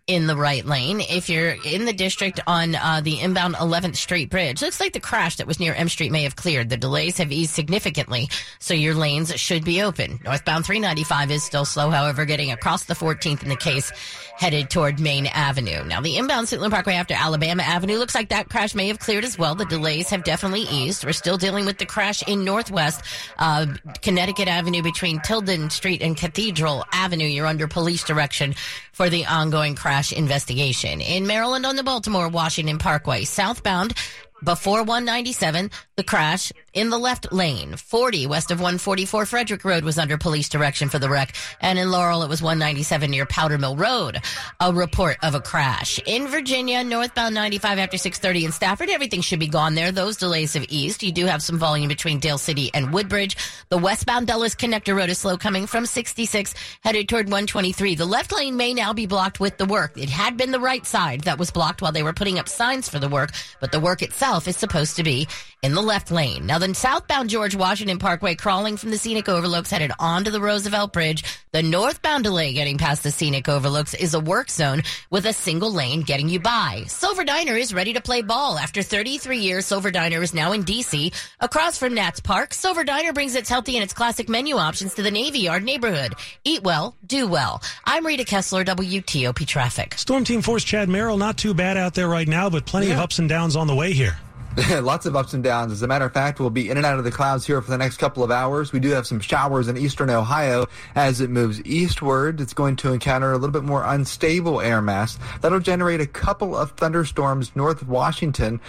in 0.06 0.26
the 0.26 0.36
right 0.36 0.64
lane. 0.66 1.00
If 1.00 1.30
you're 1.30 1.56
in 1.64 1.86
the 1.86 1.92
district 1.92 2.40
on 2.46 2.74
uh, 2.74 3.00
the 3.02 3.20
inbound 3.20 3.54
11th 3.54 3.96
Street 3.96 4.28
Bridge, 4.28 4.60
looks 4.60 4.78
like 4.78 4.92
the 4.92 5.00
crash 5.00 5.36
that 5.36 5.46
was 5.46 5.58
near 5.58 5.72
M 5.74 5.88
Street 5.88 6.12
may 6.12 6.24
have 6.24 6.36
cleared. 6.36 6.68
The 6.68 6.76
delays 6.76 7.16
have 7.18 7.32
eased 7.32 7.54
significantly, 7.54 8.28
so 8.58 8.74
your 8.74 8.94
lanes 8.94 9.34
should 9.40 9.64
be 9.64 9.82
open. 9.82 10.20
Northbound 10.24 10.66
395 10.66 11.30
is 11.30 11.42
still 11.42 11.64
slow, 11.64 11.88
however, 11.88 12.26
getting 12.26 12.52
across 12.52 12.84
the 12.84 12.94
14th 12.94 13.42
in 13.42 13.48
the 13.48 13.56
case 13.56 13.90
headed 14.36 14.68
toward 14.68 14.98
Maine 15.00 15.26
Avenue. 15.26 15.84
Now, 15.84 16.00
the 16.00 16.16
inbound 16.18 16.48
Suitland 16.48 16.70
Parkway 16.70 16.94
after 16.94 17.14
Alabama 17.14 17.62
Avenue 17.62 17.96
looks 17.96 18.14
like 18.14 18.30
that 18.30 18.48
crash 18.48 18.74
may 18.74 18.88
have 18.88 18.98
cleared 18.98 19.24
as 19.24 19.38
well. 19.38 19.54
The 19.54 19.64
delays 19.64 20.10
have 20.10 20.24
definitely 20.24 20.62
eased. 20.62 21.04
We're 21.04 21.12
still 21.12 21.38
dealing 21.38 21.64
with 21.64 21.78
the 21.78 21.86
crash 21.86 22.22
in 22.26 22.44
Northwest 22.44 23.00
uh, 23.38 23.66
Connecticut 24.02 24.48
Avenue 24.48 24.82
between 24.82 25.20
Tilden 25.20 25.70
Street 25.70 26.02
and 26.02 26.16
Cathedral 26.16 26.84
Avenue. 26.92 27.26
You're 27.26 27.46
under 27.46 27.68
police 27.68 28.02
direction 28.04 28.54
for 28.94 29.10
the 29.10 29.26
ongoing 29.26 29.74
crash 29.74 30.12
investigation. 30.12 31.00
In 31.00 31.26
Maryland 31.26 31.66
on 31.66 31.76
the 31.76 31.82
Baltimore 31.82 32.28
Washington 32.28 32.78
Parkway, 32.78 33.24
southbound 33.24 33.94
before 34.42 34.84
197, 34.84 35.70
the 35.96 36.04
crash 36.04 36.52
in 36.74 36.90
the 36.90 36.98
left 36.98 37.32
lane. 37.32 37.76
40 37.76 38.26
west 38.26 38.50
of 38.50 38.58
144 38.58 39.24
Frederick 39.24 39.64
Road 39.64 39.84
was 39.84 39.98
under 39.98 40.18
police 40.18 40.48
direction 40.48 40.88
for 40.88 40.98
the 40.98 41.08
wreck. 41.08 41.34
And 41.60 41.78
in 41.78 41.90
Laurel, 41.90 42.22
it 42.22 42.28
was 42.28 42.42
197 42.42 43.10
near 43.10 43.24
Powder 43.26 43.56
Mill 43.56 43.76
Road. 43.76 44.20
A 44.60 44.72
report 44.72 45.16
of 45.22 45.34
a 45.34 45.40
crash. 45.40 46.00
In 46.06 46.26
Virginia, 46.26 46.84
northbound 46.84 47.34
95 47.34 47.78
after 47.78 47.96
630 47.96 48.44
in 48.46 48.52
Stafford, 48.52 48.90
everything 48.90 49.20
should 49.20 49.38
be 49.38 49.46
gone 49.48 49.74
there. 49.74 49.92
Those 49.92 50.16
delays 50.16 50.54
have 50.54 50.66
eased. 50.68 51.02
You 51.02 51.12
do 51.12 51.26
have 51.26 51.42
some 51.42 51.58
volume 51.58 51.88
between 51.88 52.18
Dale 52.18 52.38
City 52.38 52.70
and 52.74 52.92
Woodbridge. 52.92 53.36
The 53.68 53.78
westbound 53.78 54.26
Dulles 54.26 54.54
Connector 54.54 54.96
Road 54.96 55.10
is 55.10 55.18
slow 55.18 55.36
coming 55.36 55.66
from 55.66 55.86
66 55.86 56.54
headed 56.82 57.08
toward 57.08 57.26
123. 57.26 57.94
The 57.94 58.04
left 58.04 58.32
lane 58.32 58.56
may 58.56 58.74
now 58.74 58.92
be 58.92 59.06
blocked 59.06 59.38
with 59.38 59.56
the 59.58 59.66
work. 59.66 59.96
It 59.96 60.10
had 60.10 60.36
been 60.36 60.50
the 60.50 60.60
right 60.60 60.84
side 60.84 61.22
that 61.22 61.38
was 61.38 61.50
blocked 61.50 61.82
while 61.82 61.92
they 61.92 62.02
were 62.02 62.12
putting 62.12 62.38
up 62.38 62.48
signs 62.48 62.88
for 62.88 62.98
the 62.98 63.08
work, 63.08 63.30
but 63.60 63.70
the 63.70 63.80
work 63.80 64.02
itself 64.02 64.48
is 64.48 64.56
supposed 64.56 64.96
to 64.96 65.04
be 65.04 65.28
in 65.62 65.74
the 65.74 65.82
left 65.82 66.10
lane. 66.10 66.46
Now, 66.46 66.58
then 66.64 66.72
southbound 66.72 67.28
George 67.28 67.54
Washington 67.54 67.98
Parkway 67.98 68.34
crawling 68.34 68.78
from 68.78 68.90
the 68.90 68.96
scenic 68.96 69.28
overlooks 69.28 69.70
headed 69.70 69.92
onto 69.98 70.30
the 70.30 70.40
Roosevelt 70.40 70.94
Bridge. 70.94 71.22
The 71.52 71.62
northbound 71.62 72.24
delay 72.24 72.54
getting 72.54 72.78
past 72.78 73.02
the 73.02 73.10
scenic 73.10 73.50
overlooks 73.50 73.92
is 73.92 74.14
a 74.14 74.20
work 74.20 74.48
zone 74.48 74.82
with 75.10 75.26
a 75.26 75.34
single 75.34 75.70
lane 75.70 76.00
getting 76.00 76.30
you 76.30 76.40
by. 76.40 76.84
Silver 76.86 77.22
Diner 77.22 77.54
is 77.54 77.74
ready 77.74 77.92
to 77.92 78.00
play 78.00 78.22
ball. 78.22 78.56
After 78.56 78.82
33 78.82 79.40
years, 79.40 79.66
Silver 79.66 79.90
Diner 79.90 80.22
is 80.22 80.32
now 80.32 80.52
in 80.52 80.64
DC. 80.64 81.12
Across 81.38 81.76
from 81.76 81.92
Nats 81.92 82.20
Park, 82.20 82.54
Silver 82.54 82.82
Diner 82.82 83.12
brings 83.12 83.34
its 83.34 83.50
healthy 83.50 83.76
and 83.76 83.84
its 83.84 83.92
classic 83.92 84.30
menu 84.30 84.56
options 84.56 84.94
to 84.94 85.02
the 85.02 85.10
Navy 85.10 85.40
Yard 85.40 85.64
neighborhood. 85.64 86.14
Eat 86.44 86.62
well, 86.62 86.96
do 87.06 87.28
well. 87.28 87.62
I'm 87.84 88.06
Rita 88.06 88.24
Kessler, 88.24 88.64
WTOP 88.64 89.46
Traffic. 89.46 89.98
Storm 89.98 90.24
Team 90.24 90.40
Force 90.40 90.64
Chad 90.64 90.88
Merrill, 90.88 91.18
not 91.18 91.36
too 91.36 91.52
bad 91.52 91.76
out 91.76 91.92
there 91.92 92.08
right 92.08 92.26
now, 92.26 92.48
but 92.48 92.64
plenty 92.64 92.86
yeah. 92.86 92.94
of 92.94 93.00
ups 93.00 93.18
and 93.18 93.28
downs 93.28 93.54
on 93.54 93.66
the 93.66 93.74
way 93.74 93.92
here. 93.92 94.16
Lots 94.70 95.04
of 95.04 95.16
ups 95.16 95.34
and 95.34 95.42
downs. 95.42 95.72
As 95.72 95.82
a 95.82 95.88
matter 95.88 96.04
of 96.04 96.12
fact, 96.12 96.38
we'll 96.38 96.50
be 96.50 96.70
in 96.70 96.76
and 96.76 96.86
out 96.86 96.98
of 96.98 97.04
the 97.04 97.10
clouds 97.10 97.44
here 97.44 97.60
for 97.60 97.70
the 97.70 97.78
next 97.78 97.96
couple 97.96 98.22
of 98.22 98.30
hours. 98.30 98.72
We 98.72 98.78
do 98.78 98.90
have 98.90 99.04
some 99.04 99.18
showers 99.18 99.66
in 99.66 99.76
eastern 99.76 100.10
Ohio. 100.10 100.66
As 100.94 101.20
it 101.20 101.28
moves 101.28 101.60
eastward, 101.64 102.40
it's 102.40 102.54
going 102.54 102.76
to 102.76 102.92
encounter 102.92 103.32
a 103.32 103.34
little 103.36 103.52
bit 103.52 103.64
more 103.64 103.82
unstable 103.84 104.60
air 104.60 104.80
mass. 104.80 105.18
That'll 105.40 105.58
generate 105.58 106.00
a 106.00 106.06
couple 106.06 106.54
of 106.56 106.70
thunderstorms 106.72 107.56
north 107.56 107.82
of 107.82 107.88
Washington. 107.88 108.60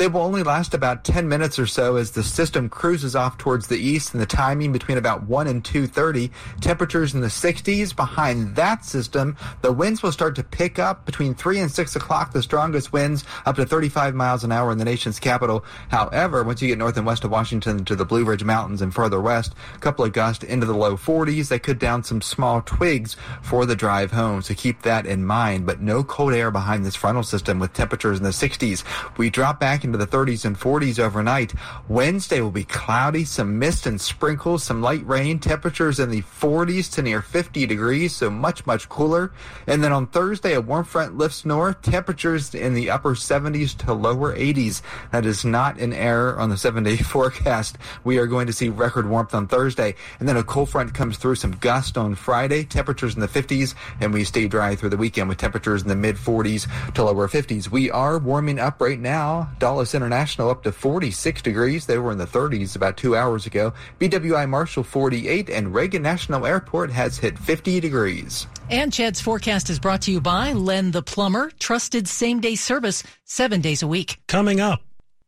They 0.00 0.08
will 0.08 0.22
only 0.22 0.42
last 0.42 0.72
about 0.72 1.04
10 1.04 1.28
minutes 1.28 1.58
or 1.58 1.66
so 1.66 1.96
as 1.96 2.12
the 2.12 2.22
system 2.22 2.70
cruises 2.70 3.14
off 3.14 3.36
towards 3.36 3.66
the 3.66 3.76
east 3.76 4.14
and 4.14 4.22
the 4.22 4.24
timing 4.24 4.72
between 4.72 4.96
about 4.96 5.24
1 5.24 5.46
and 5.46 5.62
2.30. 5.62 6.30
Temperatures 6.62 7.12
in 7.12 7.20
the 7.20 7.26
60s. 7.26 7.94
Behind 7.94 8.56
that 8.56 8.82
system, 8.82 9.36
the 9.60 9.70
winds 9.70 10.02
will 10.02 10.10
start 10.10 10.36
to 10.36 10.42
pick 10.42 10.78
up 10.78 11.04
between 11.04 11.34
3 11.34 11.58
and 11.60 11.70
6 11.70 11.96
o'clock. 11.96 12.32
The 12.32 12.42
strongest 12.42 12.94
winds 12.94 13.26
up 13.44 13.56
to 13.56 13.66
35 13.66 14.14
miles 14.14 14.42
an 14.42 14.52
hour 14.52 14.72
in 14.72 14.78
the 14.78 14.86
nation's 14.86 15.20
capital. 15.20 15.66
However, 15.90 16.44
once 16.44 16.62
you 16.62 16.68
get 16.68 16.78
north 16.78 16.96
and 16.96 17.04
west 17.04 17.24
of 17.24 17.30
Washington 17.30 17.84
to 17.84 17.94
the 17.94 18.06
Blue 18.06 18.24
Ridge 18.24 18.42
Mountains 18.42 18.80
and 18.80 18.94
further 18.94 19.20
west, 19.20 19.52
a 19.74 19.78
couple 19.80 20.06
of 20.06 20.14
gusts 20.14 20.44
into 20.44 20.64
the 20.64 20.72
low 20.72 20.96
40s. 20.96 21.48
They 21.48 21.58
could 21.58 21.78
down 21.78 22.04
some 22.04 22.22
small 22.22 22.62
twigs 22.62 23.16
for 23.42 23.66
the 23.66 23.76
drive 23.76 24.12
home. 24.12 24.40
So 24.40 24.54
keep 24.54 24.80
that 24.80 25.04
in 25.04 25.26
mind. 25.26 25.66
But 25.66 25.82
no 25.82 26.02
cold 26.02 26.32
air 26.32 26.50
behind 26.50 26.86
this 26.86 26.96
frontal 26.96 27.22
system 27.22 27.58
with 27.58 27.74
temperatures 27.74 28.16
in 28.16 28.24
the 28.24 28.30
60s. 28.30 28.82
We 29.18 29.28
drop 29.28 29.60
back 29.60 29.84
into 29.90 30.04
the 30.04 30.06
30s 30.06 30.44
and 30.44 30.58
40s 30.58 30.98
overnight. 30.98 31.52
Wednesday 31.88 32.40
will 32.40 32.50
be 32.50 32.64
cloudy, 32.64 33.24
some 33.24 33.58
mist 33.58 33.86
and 33.86 34.00
sprinkles, 34.00 34.62
some 34.62 34.80
light 34.80 35.04
rain, 35.06 35.38
temperatures 35.38 35.98
in 35.98 36.10
the 36.10 36.22
40s 36.22 36.92
to 36.92 37.02
near 37.02 37.20
50 37.20 37.66
degrees, 37.66 38.14
so 38.14 38.30
much, 38.30 38.64
much 38.66 38.88
cooler. 38.88 39.32
And 39.66 39.82
then 39.82 39.92
on 39.92 40.06
Thursday, 40.06 40.54
a 40.54 40.60
warm 40.60 40.84
front 40.84 41.18
lifts 41.18 41.44
north, 41.44 41.82
temperatures 41.82 42.54
in 42.54 42.74
the 42.74 42.90
upper 42.90 43.14
70s 43.14 43.76
to 43.78 43.92
lower 43.92 44.36
80s. 44.36 44.82
That 45.10 45.26
is 45.26 45.44
not 45.44 45.78
an 45.80 45.92
error 45.92 46.38
on 46.38 46.50
the 46.50 46.56
seven 46.56 46.84
day 46.84 46.96
forecast. 46.98 47.76
We 48.04 48.18
are 48.18 48.26
going 48.26 48.46
to 48.46 48.52
see 48.52 48.68
record 48.68 49.08
warmth 49.08 49.34
on 49.34 49.48
Thursday. 49.48 49.96
And 50.20 50.28
then 50.28 50.36
a 50.36 50.44
cold 50.44 50.70
front 50.70 50.94
comes 50.94 51.16
through 51.16 51.34
some 51.34 51.52
gust 51.52 51.98
on 51.98 52.14
Friday, 52.14 52.64
temperatures 52.64 53.14
in 53.14 53.20
the 53.20 53.28
50s, 53.28 53.74
and 54.00 54.12
we 54.12 54.22
stay 54.22 54.46
dry 54.46 54.76
through 54.76 54.90
the 54.90 54.96
weekend 54.96 55.28
with 55.28 55.38
temperatures 55.38 55.82
in 55.82 55.88
the 55.88 55.96
mid 55.96 56.16
40s 56.16 56.68
to 56.94 57.02
lower 57.02 57.28
50s. 57.28 57.68
We 57.68 57.90
are 57.90 58.18
warming 58.18 58.58
up 58.58 58.80
right 58.80 59.00
now. 59.00 59.50
Dulles 59.70 59.94
International 59.94 60.50
up 60.50 60.64
to 60.64 60.72
46 60.72 61.42
degrees. 61.42 61.86
They 61.86 61.96
were 61.96 62.10
in 62.10 62.18
the 62.18 62.26
30s 62.26 62.74
about 62.74 62.96
two 62.96 63.14
hours 63.14 63.46
ago. 63.46 63.72
BWI 64.00 64.48
Marshall 64.48 64.82
48 64.82 65.48
and 65.48 65.72
Reagan 65.72 66.02
National 66.02 66.44
Airport 66.44 66.90
has 66.90 67.18
hit 67.18 67.38
50 67.38 67.78
degrees. 67.78 68.48
And 68.68 68.92
Chad's 68.92 69.20
forecast 69.20 69.70
is 69.70 69.78
brought 69.78 70.02
to 70.02 70.10
you 70.10 70.20
by 70.20 70.54
Len 70.54 70.90
the 70.90 71.02
Plumber, 71.02 71.52
trusted 71.60 72.08
same 72.08 72.40
day 72.40 72.56
service 72.56 73.04
seven 73.24 73.60
days 73.60 73.84
a 73.84 73.86
week. 73.86 74.18
Coming 74.26 74.60
up. 74.60 74.80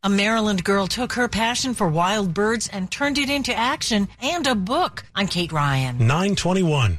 A 0.02 0.10
Maryland 0.10 0.64
girl 0.64 0.88
took 0.88 1.12
her 1.12 1.28
passion 1.28 1.72
for 1.72 1.86
wild 1.86 2.34
birds 2.34 2.66
and 2.66 2.90
turned 2.90 3.18
it 3.18 3.30
into 3.30 3.54
action 3.54 4.08
and 4.20 4.44
a 4.48 4.56
book. 4.56 5.04
I'm 5.14 5.28
Kate 5.28 5.52
Ryan. 5.52 5.98
921. 5.98 6.98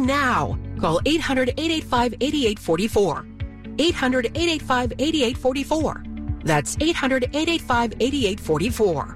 now. 0.01 0.57
Call 0.79 0.99
800 1.05 1.49
885 1.57 2.15
8844. 2.19 3.25
800 3.77 4.25
885 4.25 4.93
8844. 4.99 6.03
That's 6.43 6.77
800 6.79 7.23
885 7.33 7.93
8844. 7.99 9.15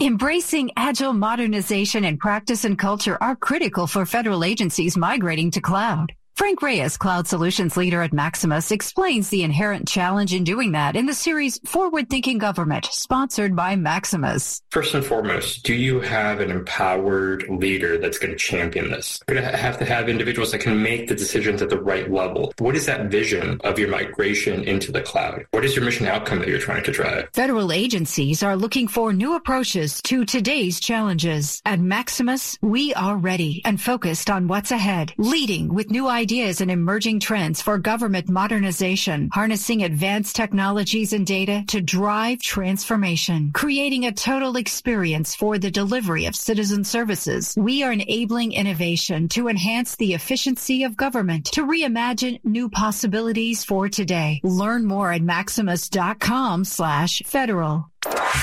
Embracing 0.00 0.70
agile 0.76 1.12
modernization 1.12 2.04
and 2.04 2.18
practice 2.18 2.64
and 2.64 2.78
culture 2.78 3.16
are 3.22 3.36
critical 3.36 3.86
for 3.86 4.04
federal 4.04 4.44
agencies 4.44 4.96
migrating 4.96 5.50
to 5.52 5.60
cloud. 5.60 6.12
Frank 6.36 6.62
Reyes, 6.62 6.96
Cloud 6.96 7.28
Solutions 7.28 7.76
Leader 7.76 8.02
at 8.02 8.12
Maximus, 8.12 8.72
explains 8.72 9.28
the 9.28 9.44
inherent 9.44 9.86
challenge 9.86 10.34
in 10.34 10.42
doing 10.42 10.72
that 10.72 10.96
in 10.96 11.06
the 11.06 11.14
series 11.14 11.60
Forward 11.64 12.10
Thinking 12.10 12.38
Government, 12.38 12.88
sponsored 12.90 13.54
by 13.54 13.76
Maximus. 13.76 14.60
First 14.72 14.94
and 14.94 15.06
foremost, 15.06 15.62
do 15.62 15.74
you 15.74 16.00
have 16.00 16.40
an 16.40 16.50
empowered 16.50 17.48
leader 17.48 17.98
that's 17.98 18.18
going 18.18 18.32
to 18.32 18.36
champion 18.36 18.90
this? 18.90 19.20
You're 19.28 19.36
going 19.36 19.48
to 19.48 19.56
have 19.56 19.78
to 19.78 19.84
have 19.84 20.08
individuals 20.08 20.50
that 20.50 20.58
can 20.58 20.82
make 20.82 21.06
the 21.06 21.14
decisions 21.14 21.62
at 21.62 21.70
the 21.70 21.80
right 21.80 22.10
level. 22.10 22.52
What 22.58 22.74
is 22.74 22.86
that 22.86 23.12
vision 23.12 23.60
of 23.62 23.78
your 23.78 23.88
migration 23.88 24.64
into 24.64 24.90
the 24.90 25.02
cloud? 25.02 25.46
What 25.52 25.64
is 25.64 25.76
your 25.76 25.84
mission 25.84 26.08
outcome 26.08 26.40
that 26.40 26.48
you're 26.48 26.58
trying 26.58 26.82
to 26.82 26.90
drive? 26.90 27.28
Federal 27.32 27.70
agencies 27.70 28.42
are 28.42 28.56
looking 28.56 28.88
for 28.88 29.12
new 29.12 29.36
approaches 29.36 30.02
to 30.02 30.24
today's 30.24 30.80
challenges. 30.80 31.62
At 31.64 31.78
Maximus, 31.78 32.58
we 32.60 32.92
are 32.94 33.16
ready 33.16 33.62
and 33.64 33.80
focused 33.80 34.30
on 34.30 34.48
what's 34.48 34.72
ahead, 34.72 35.14
leading 35.16 35.72
with 35.72 35.92
new 35.92 36.08
ideas 36.08 36.23
ideas 36.24 36.62
and 36.62 36.70
emerging 36.70 37.20
trends 37.20 37.60
for 37.60 37.76
government 37.76 38.30
modernization, 38.30 39.28
harnessing 39.30 39.82
advanced 39.82 40.34
technologies 40.34 41.12
and 41.12 41.26
data 41.26 41.62
to 41.68 41.82
drive 41.82 42.40
transformation, 42.40 43.50
creating 43.52 44.06
a 44.06 44.12
total 44.12 44.56
experience 44.56 45.34
for 45.34 45.58
the 45.58 45.70
delivery 45.70 46.24
of 46.24 46.34
citizen 46.34 46.82
services. 46.82 47.54
We 47.58 47.82
are 47.82 47.92
enabling 47.92 48.52
innovation 48.52 49.28
to 49.36 49.48
enhance 49.48 49.96
the 49.96 50.14
efficiency 50.14 50.84
of 50.84 50.96
government, 50.96 51.44
to 51.56 51.66
reimagine 51.66 52.42
new 52.42 52.70
possibilities 52.70 53.62
for 53.62 53.90
today. 53.90 54.40
Learn 54.42 54.86
more 54.86 55.12
at 55.12 55.20
maximus.com 55.20 56.64
slash 56.64 57.20
federal. 57.26 57.90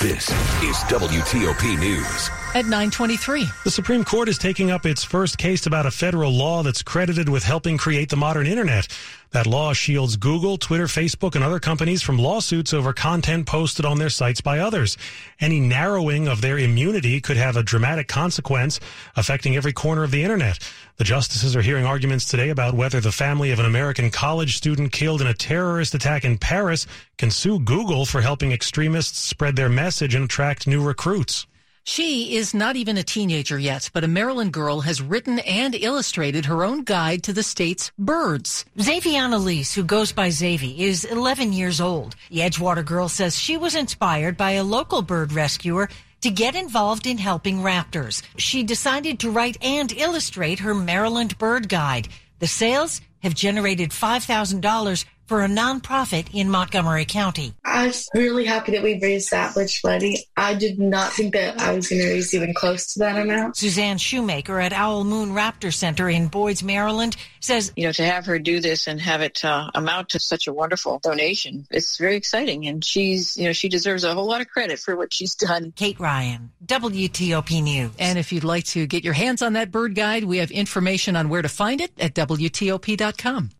This 0.02 0.30
is 0.63 0.76
WTOP 0.89 1.78
News. 1.80 2.30
at 2.56 2.65
923. 2.65 3.45
The 3.63 3.69
Supreme 3.69 4.04
Court 4.04 4.28
is 4.28 4.39
taking 4.39 4.71
up 4.71 4.88
its 4.88 5.04
first 5.04 5.38
case 5.38 5.67
about 5.67 5.86
a 5.86 5.91
federal 5.91 6.32
law 6.32 6.63
that's 6.63 6.82
credited 6.82 7.30
with 7.30 7.43
helping 7.43 7.78
create 7.78 8.10
the 8.10 8.15
modern 8.15 8.47
internet. 8.47 8.88
That 9.31 9.47
law 9.47 9.71
shields 9.71 10.17
Google, 10.17 10.57
Twitter, 10.57 10.87
Facebook, 10.87 11.35
and 11.35 11.43
other 11.43 11.59
companies 11.59 12.01
from 12.01 12.17
lawsuits 12.17 12.73
over 12.73 12.91
content 12.91 13.47
posted 13.47 13.85
on 13.85 13.97
their 13.97 14.09
sites 14.09 14.41
by 14.41 14.59
others. 14.59 14.97
Any 15.39 15.61
narrowing 15.61 16.27
of 16.27 16.41
their 16.41 16.57
immunity 16.57 17.21
could 17.21 17.37
have 17.37 17.55
a 17.55 17.63
dramatic 17.63 18.09
consequence 18.09 18.81
affecting 19.15 19.55
every 19.55 19.71
corner 19.71 20.03
of 20.03 20.11
the 20.11 20.23
internet. 20.23 20.59
The 20.97 21.05
justices 21.05 21.55
are 21.55 21.61
hearing 21.61 21.85
arguments 21.85 22.25
today 22.25 22.49
about 22.49 22.73
whether 22.73 22.99
the 22.99 23.13
family 23.13 23.51
of 23.51 23.59
an 23.59 23.65
American 23.65 24.11
college 24.11 24.57
student 24.57 24.91
killed 24.91 25.21
in 25.21 25.27
a 25.27 25.33
terrorist 25.33 25.95
attack 25.95 26.25
in 26.25 26.37
Paris 26.37 26.85
can 27.17 27.31
sue 27.31 27.57
Google 27.59 28.05
for 28.05 28.19
helping 28.19 28.51
extremists 28.51 29.19
spread 29.19 29.55
their 29.55 29.69
message 29.69 30.13
and 30.13 30.25
attract 30.25 30.67
new 30.67 30.83
recruits. 30.83 31.47
She 31.83 32.35
is 32.35 32.53
not 32.53 32.75
even 32.75 32.97
a 32.97 33.03
teenager 33.03 33.57
yet, 33.57 33.89
but 33.91 34.03
a 34.03 34.07
Maryland 34.07 34.53
girl 34.53 34.81
has 34.81 35.01
written 35.01 35.39
and 35.39 35.73
illustrated 35.73 36.45
her 36.45 36.63
own 36.63 36.83
guide 36.83 37.23
to 37.23 37.33
the 37.33 37.41
state's 37.41 37.91
birds. 37.97 38.65
Xaviana 38.79 39.39
Lease, 39.39 39.73
who 39.73 39.83
goes 39.83 40.11
by 40.11 40.29
Xavi, 40.29 40.77
is 40.77 41.05
11 41.05 41.53
years 41.53 41.81
old. 41.81 42.15
The 42.29 42.39
Edgewater 42.41 42.85
girl 42.85 43.09
says 43.09 43.37
she 43.37 43.57
was 43.57 43.75
inspired 43.75 44.37
by 44.37 44.51
a 44.51 44.63
local 44.63 45.01
bird 45.01 45.33
rescuer 45.33 45.89
to 46.21 46.29
get 46.29 46.55
involved 46.55 47.07
in 47.07 47.17
helping 47.17 47.57
raptors. 47.57 48.21
She 48.37 48.61
decided 48.61 49.19
to 49.19 49.31
write 49.31 49.57
and 49.63 49.91
illustrate 49.91 50.59
her 50.59 50.75
Maryland 50.75 51.37
bird 51.39 51.67
guide. 51.67 52.09
The 52.37 52.47
sales 52.47 53.01
have 53.23 53.33
generated 53.33 53.89
$5,000 53.89 55.05
for 55.25 55.43
a 55.43 55.47
nonprofit 55.47 56.27
in 56.34 56.49
Montgomery 56.49 57.05
County. 57.05 57.53
I'm 57.63 57.91
really 58.13 58.45
happy 58.45 58.73
that 58.73 58.84
we 58.84 58.99
raised 58.99 59.31
that 59.31 59.55
much 59.55 59.81
money. 59.84 60.25
I 60.36 60.53
did 60.53 60.77
not 60.77 61.13
think 61.13 61.34
that 61.34 61.60
I 61.60 61.73
was 61.73 61.88
going 61.88 62.01
to 62.01 62.07
raise 62.10 62.34
even 62.34 62.53
close 62.53 62.93
to 62.93 62.99
that 62.99 63.17
amount. 63.17 63.57
Suzanne 63.57 63.97
Shoemaker 63.97 64.60
at 64.60 64.73
Owl 64.73 65.03
Moon 65.03 65.31
Raptor 65.31 65.73
Center 65.73 66.10
in 66.10 66.29
Boyds, 66.29 66.63
Maryland 66.63 67.15
says, 67.39 67.71
You 67.75 67.86
know, 67.86 67.91
to 67.93 68.03
have 68.03 68.25
her 68.25 68.39
do 68.39 68.60
this 68.60 68.88
and 68.88 68.99
have 68.99 69.21
it 69.21 69.43
uh, 69.45 69.71
amount 69.73 70.10
to 70.10 70.19
such 70.19 70.47
a 70.47 70.53
wonderful 70.53 70.99
donation, 70.99 71.65
it's 71.71 71.97
very 71.97 72.15
exciting. 72.17 72.67
And 72.67 72.84
she's, 72.84 73.38
you 73.38 73.45
know, 73.45 73.53
she 73.53 73.69
deserves 73.69 74.03
a 74.03 74.13
whole 74.13 74.27
lot 74.27 74.41
of 74.41 74.49
credit 74.49 74.79
for 74.79 74.95
what 74.95 75.13
she's 75.13 75.36
done. 75.36 75.71
Kate 75.75 75.99
Ryan, 75.99 76.51
WTOP 76.65 77.63
News. 77.63 77.91
And 77.97 78.19
if 78.19 78.31
you'd 78.31 78.43
like 78.43 78.65
to 78.65 78.86
get 78.86 79.03
your 79.03 79.13
hands 79.13 79.41
on 79.41 79.53
that 79.53 79.71
bird 79.71 79.95
guide, 79.95 80.23
we 80.25 80.39
have 80.39 80.51
information 80.51 81.15
on 81.15 81.29
where 81.29 81.41
to 81.41 81.49
find 81.49 81.79
it 81.79 81.91
at 81.99 82.13
WTOP.com. 82.15 83.51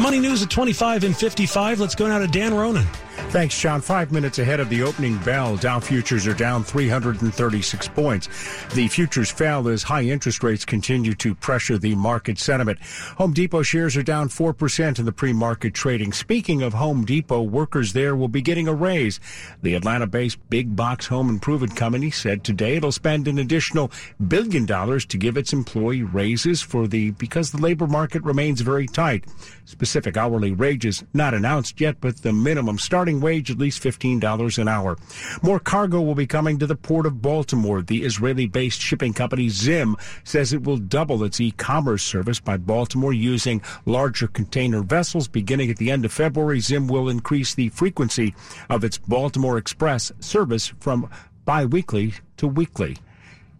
Money 0.00 0.18
news 0.18 0.42
at 0.42 0.48
25 0.48 1.04
and 1.04 1.14
55. 1.14 1.78
Let's 1.78 1.94
go 1.94 2.08
now 2.08 2.18
to 2.18 2.26
Dan 2.26 2.54
Ronan. 2.54 2.86
Thanks, 3.30 3.60
John. 3.60 3.80
Five 3.80 4.10
minutes 4.10 4.40
ahead 4.40 4.58
of 4.58 4.68
the 4.70 4.82
opening 4.82 5.16
bell, 5.18 5.56
Dow 5.56 5.78
futures 5.78 6.26
are 6.26 6.34
down 6.34 6.64
336 6.64 7.86
points. 7.86 8.26
The 8.74 8.88
futures 8.88 9.30
fell 9.30 9.68
as 9.68 9.84
high 9.84 10.02
interest 10.02 10.42
rates 10.42 10.64
continue 10.64 11.14
to 11.14 11.36
pressure 11.36 11.78
the 11.78 11.94
market 11.94 12.40
sentiment. 12.40 12.80
Home 13.18 13.32
Depot 13.32 13.62
shares 13.62 13.96
are 13.96 14.02
down 14.02 14.30
4% 14.30 14.98
in 14.98 15.04
the 15.04 15.12
pre-market 15.12 15.74
trading. 15.74 16.12
Speaking 16.12 16.62
of 16.62 16.74
Home 16.74 17.04
Depot, 17.04 17.40
workers 17.40 17.92
there 17.92 18.16
will 18.16 18.26
be 18.26 18.42
getting 18.42 18.66
a 18.66 18.74
raise. 18.74 19.20
The 19.62 19.74
Atlanta-based 19.74 20.50
big 20.50 20.74
box 20.74 21.06
home 21.06 21.28
improvement 21.28 21.76
company 21.76 22.10
said 22.10 22.42
today 22.42 22.78
it'll 22.78 22.90
spend 22.90 23.28
an 23.28 23.38
additional 23.38 23.92
billion 24.26 24.66
dollars 24.66 25.06
to 25.06 25.16
give 25.16 25.36
its 25.36 25.52
employee 25.52 26.02
raises 26.02 26.62
for 26.62 26.88
the 26.88 27.12
because 27.12 27.52
the 27.52 27.62
labor 27.62 27.86
market 27.86 28.24
remains 28.24 28.60
very 28.60 28.88
tight. 28.88 29.24
Specific 29.66 30.16
hourly 30.16 30.50
wages 30.50 31.04
not 31.14 31.32
announced 31.32 31.80
yet, 31.80 32.00
but 32.00 32.22
the 32.22 32.32
minimum 32.32 32.76
starting 32.76 33.19
wage 33.20 33.50
at 33.50 33.58
least 33.58 33.82
$15 33.82 34.58
an 34.58 34.68
hour. 34.68 34.96
More 35.42 35.58
cargo 35.58 36.00
will 36.00 36.14
be 36.14 36.26
coming 36.26 36.58
to 36.58 36.66
the 36.66 36.76
port 36.76 37.06
of 37.06 37.22
Baltimore. 37.22 37.82
The 37.82 38.04
Israeli-based 38.04 38.80
shipping 38.80 39.12
company 39.12 39.48
Zim 39.48 39.96
says 40.24 40.52
it 40.52 40.64
will 40.64 40.76
double 40.76 41.24
its 41.24 41.40
e-commerce 41.40 42.02
service 42.02 42.40
by 42.40 42.56
Baltimore 42.56 43.12
using 43.12 43.62
larger 43.86 44.28
container 44.28 44.82
vessels. 44.82 45.28
Beginning 45.28 45.70
at 45.70 45.76
the 45.76 45.90
end 45.90 46.04
of 46.04 46.12
February, 46.12 46.60
Zim 46.60 46.88
will 46.88 47.08
increase 47.08 47.54
the 47.54 47.68
frequency 47.70 48.34
of 48.68 48.84
its 48.84 48.98
Baltimore 48.98 49.58
Express 49.58 50.12
service 50.20 50.68
from 50.80 51.08
biweekly 51.44 52.14
to 52.36 52.46
weekly. 52.46 52.96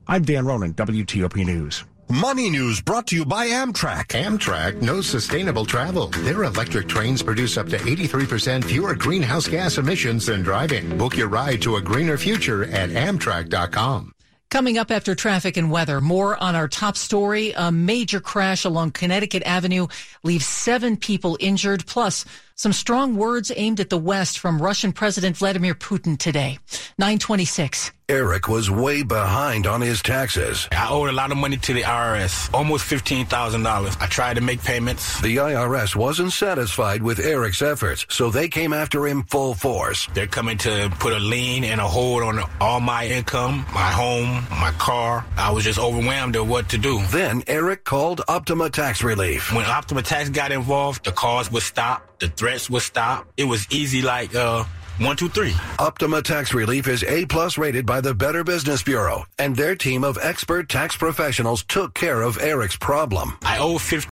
I'm 0.07 0.25
Dan 0.25 0.47
Ronan, 0.47 0.75
WTOP 0.75 1.45
News. 1.45 1.85
Money 2.11 2.51
News 2.51 2.81
brought 2.81 3.07
to 3.07 3.17
you 3.17 3.25
by 3.25 3.47
Amtrak. 3.47 4.07
Amtrak 4.09 4.83
knows 4.83 5.07
sustainable 5.07 5.65
travel. 5.65 6.09
Their 6.09 6.43
electric 6.43 6.89
trains 6.89 7.23
produce 7.23 7.57
up 7.57 7.69
to 7.69 7.79
83% 7.79 8.65
fewer 8.65 8.97
greenhouse 8.97 9.47
gas 9.47 9.79
emissions 9.79 10.27
than 10.27 10.43
driving. 10.43 10.99
Book 10.99 11.17
your 11.17 11.29
ride 11.29 11.63
to 11.63 11.77
a 11.77 11.81
greener 11.81 12.19
future 12.19 12.65
at 12.65 12.91
Amtrak.com. 12.91 14.11
Coming 14.51 14.79
up 14.79 14.91
after 14.91 15.15
traffic 15.15 15.57
and 15.57 15.71
weather, 15.71 16.01
more 16.01 16.37
on 16.43 16.57
our 16.57 16.67
top 16.67 16.97
story. 16.97 17.53
A 17.53 17.71
major 17.71 18.19
crash 18.19 18.65
along 18.65 18.91
Connecticut 18.91 19.45
Avenue 19.45 19.87
leaves 20.25 20.45
seven 20.45 20.97
people 20.97 21.37
injured, 21.39 21.87
plus 21.87 22.25
some 22.61 22.75
strong 22.75 23.17
words 23.17 23.51
aimed 23.57 23.81
at 23.81 23.89
the 23.89 23.97
West 23.97 24.39
from 24.39 24.61
Russian 24.61 24.93
President 24.93 25.35
Vladimir 25.35 25.75
Putin 25.75 26.19
today. 26.19 26.59
926. 26.99 27.91
Eric 28.11 28.49
was 28.49 28.69
way 28.69 29.05
behind 29.05 29.69
on 29.69 29.81
his 29.81 30.03
taxes. 30.03 30.67
I 30.73 30.91
owed 30.91 31.11
a 31.11 31.13
lot 31.13 31.31
of 31.31 31.37
money 31.37 31.57
to 31.59 31.73
the 31.73 31.83
IRS, 31.83 32.53
almost 32.53 32.85
$15,000. 32.91 34.03
I 34.03 34.07
tried 34.09 34.35
to 34.35 34.41
make 34.41 34.61
payments. 34.65 35.21
The 35.21 35.37
IRS 35.37 35.95
wasn't 35.95 36.33
satisfied 36.33 37.05
with 37.05 37.21
Eric's 37.21 37.63
efforts, 37.63 38.07
so 38.09 38.29
they 38.29 38.49
came 38.49 38.73
after 38.73 39.07
him 39.07 39.23
full 39.23 39.55
force. 39.55 40.09
They're 40.13 40.27
coming 40.27 40.59
to 40.59 40.93
put 40.99 41.13
a 41.13 41.21
lien 41.21 41.63
and 41.63 41.81
a 41.81 41.87
hold 41.87 42.25
on 42.25 42.41
all 42.61 42.81
my 42.81 43.07
income, 43.07 43.65
my 43.73 43.93
home, 43.93 44.45
my 44.51 44.73
car. 44.77 45.25
I 45.37 45.53
was 45.53 45.63
just 45.63 45.79
overwhelmed 45.79 46.35
at 46.35 46.45
what 46.45 46.69
to 46.71 46.79
do. 46.79 47.01
Then 47.13 47.45
Eric 47.47 47.85
called 47.85 48.23
Optima 48.27 48.71
Tax 48.71 49.05
Relief. 49.05 49.55
When 49.55 49.65
Optima 49.65 50.03
Tax 50.03 50.31
got 50.31 50.51
involved, 50.51 51.05
the 51.05 51.13
calls 51.13 51.49
would 51.53 51.63
stop, 51.63 52.19
the 52.19 52.27
threats 52.51 52.69
would 52.69 52.83
stop. 52.83 53.29
It 53.37 53.45
was 53.45 53.65
easy 53.71 54.03
like, 54.03 54.35
uh, 54.35 54.65
one, 54.99 55.17
two, 55.17 55.29
three. 55.29 55.55
Optima 55.79 56.21
Tax 56.21 56.53
Relief 56.53 56.89
is 56.89 57.05
A 57.05 57.25
plus 57.27 57.57
rated 57.57 57.87
by 57.87 58.01
the 58.01 58.13
Better 58.13 58.43
Business 58.43 58.83
Bureau, 58.83 59.25
and 59.39 59.55
their 59.55 59.77
team 59.77 60.03
of 60.03 60.19
expert 60.21 60.69
tax 60.69 60.97
professionals 60.97 61.63
took 61.63 61.95
care 61.95 62.23
of 62.23 62.39
Eric's 62.39 62.77
problem. 62.77 63.39
I 63.43 63.59
owe 63.59 63.79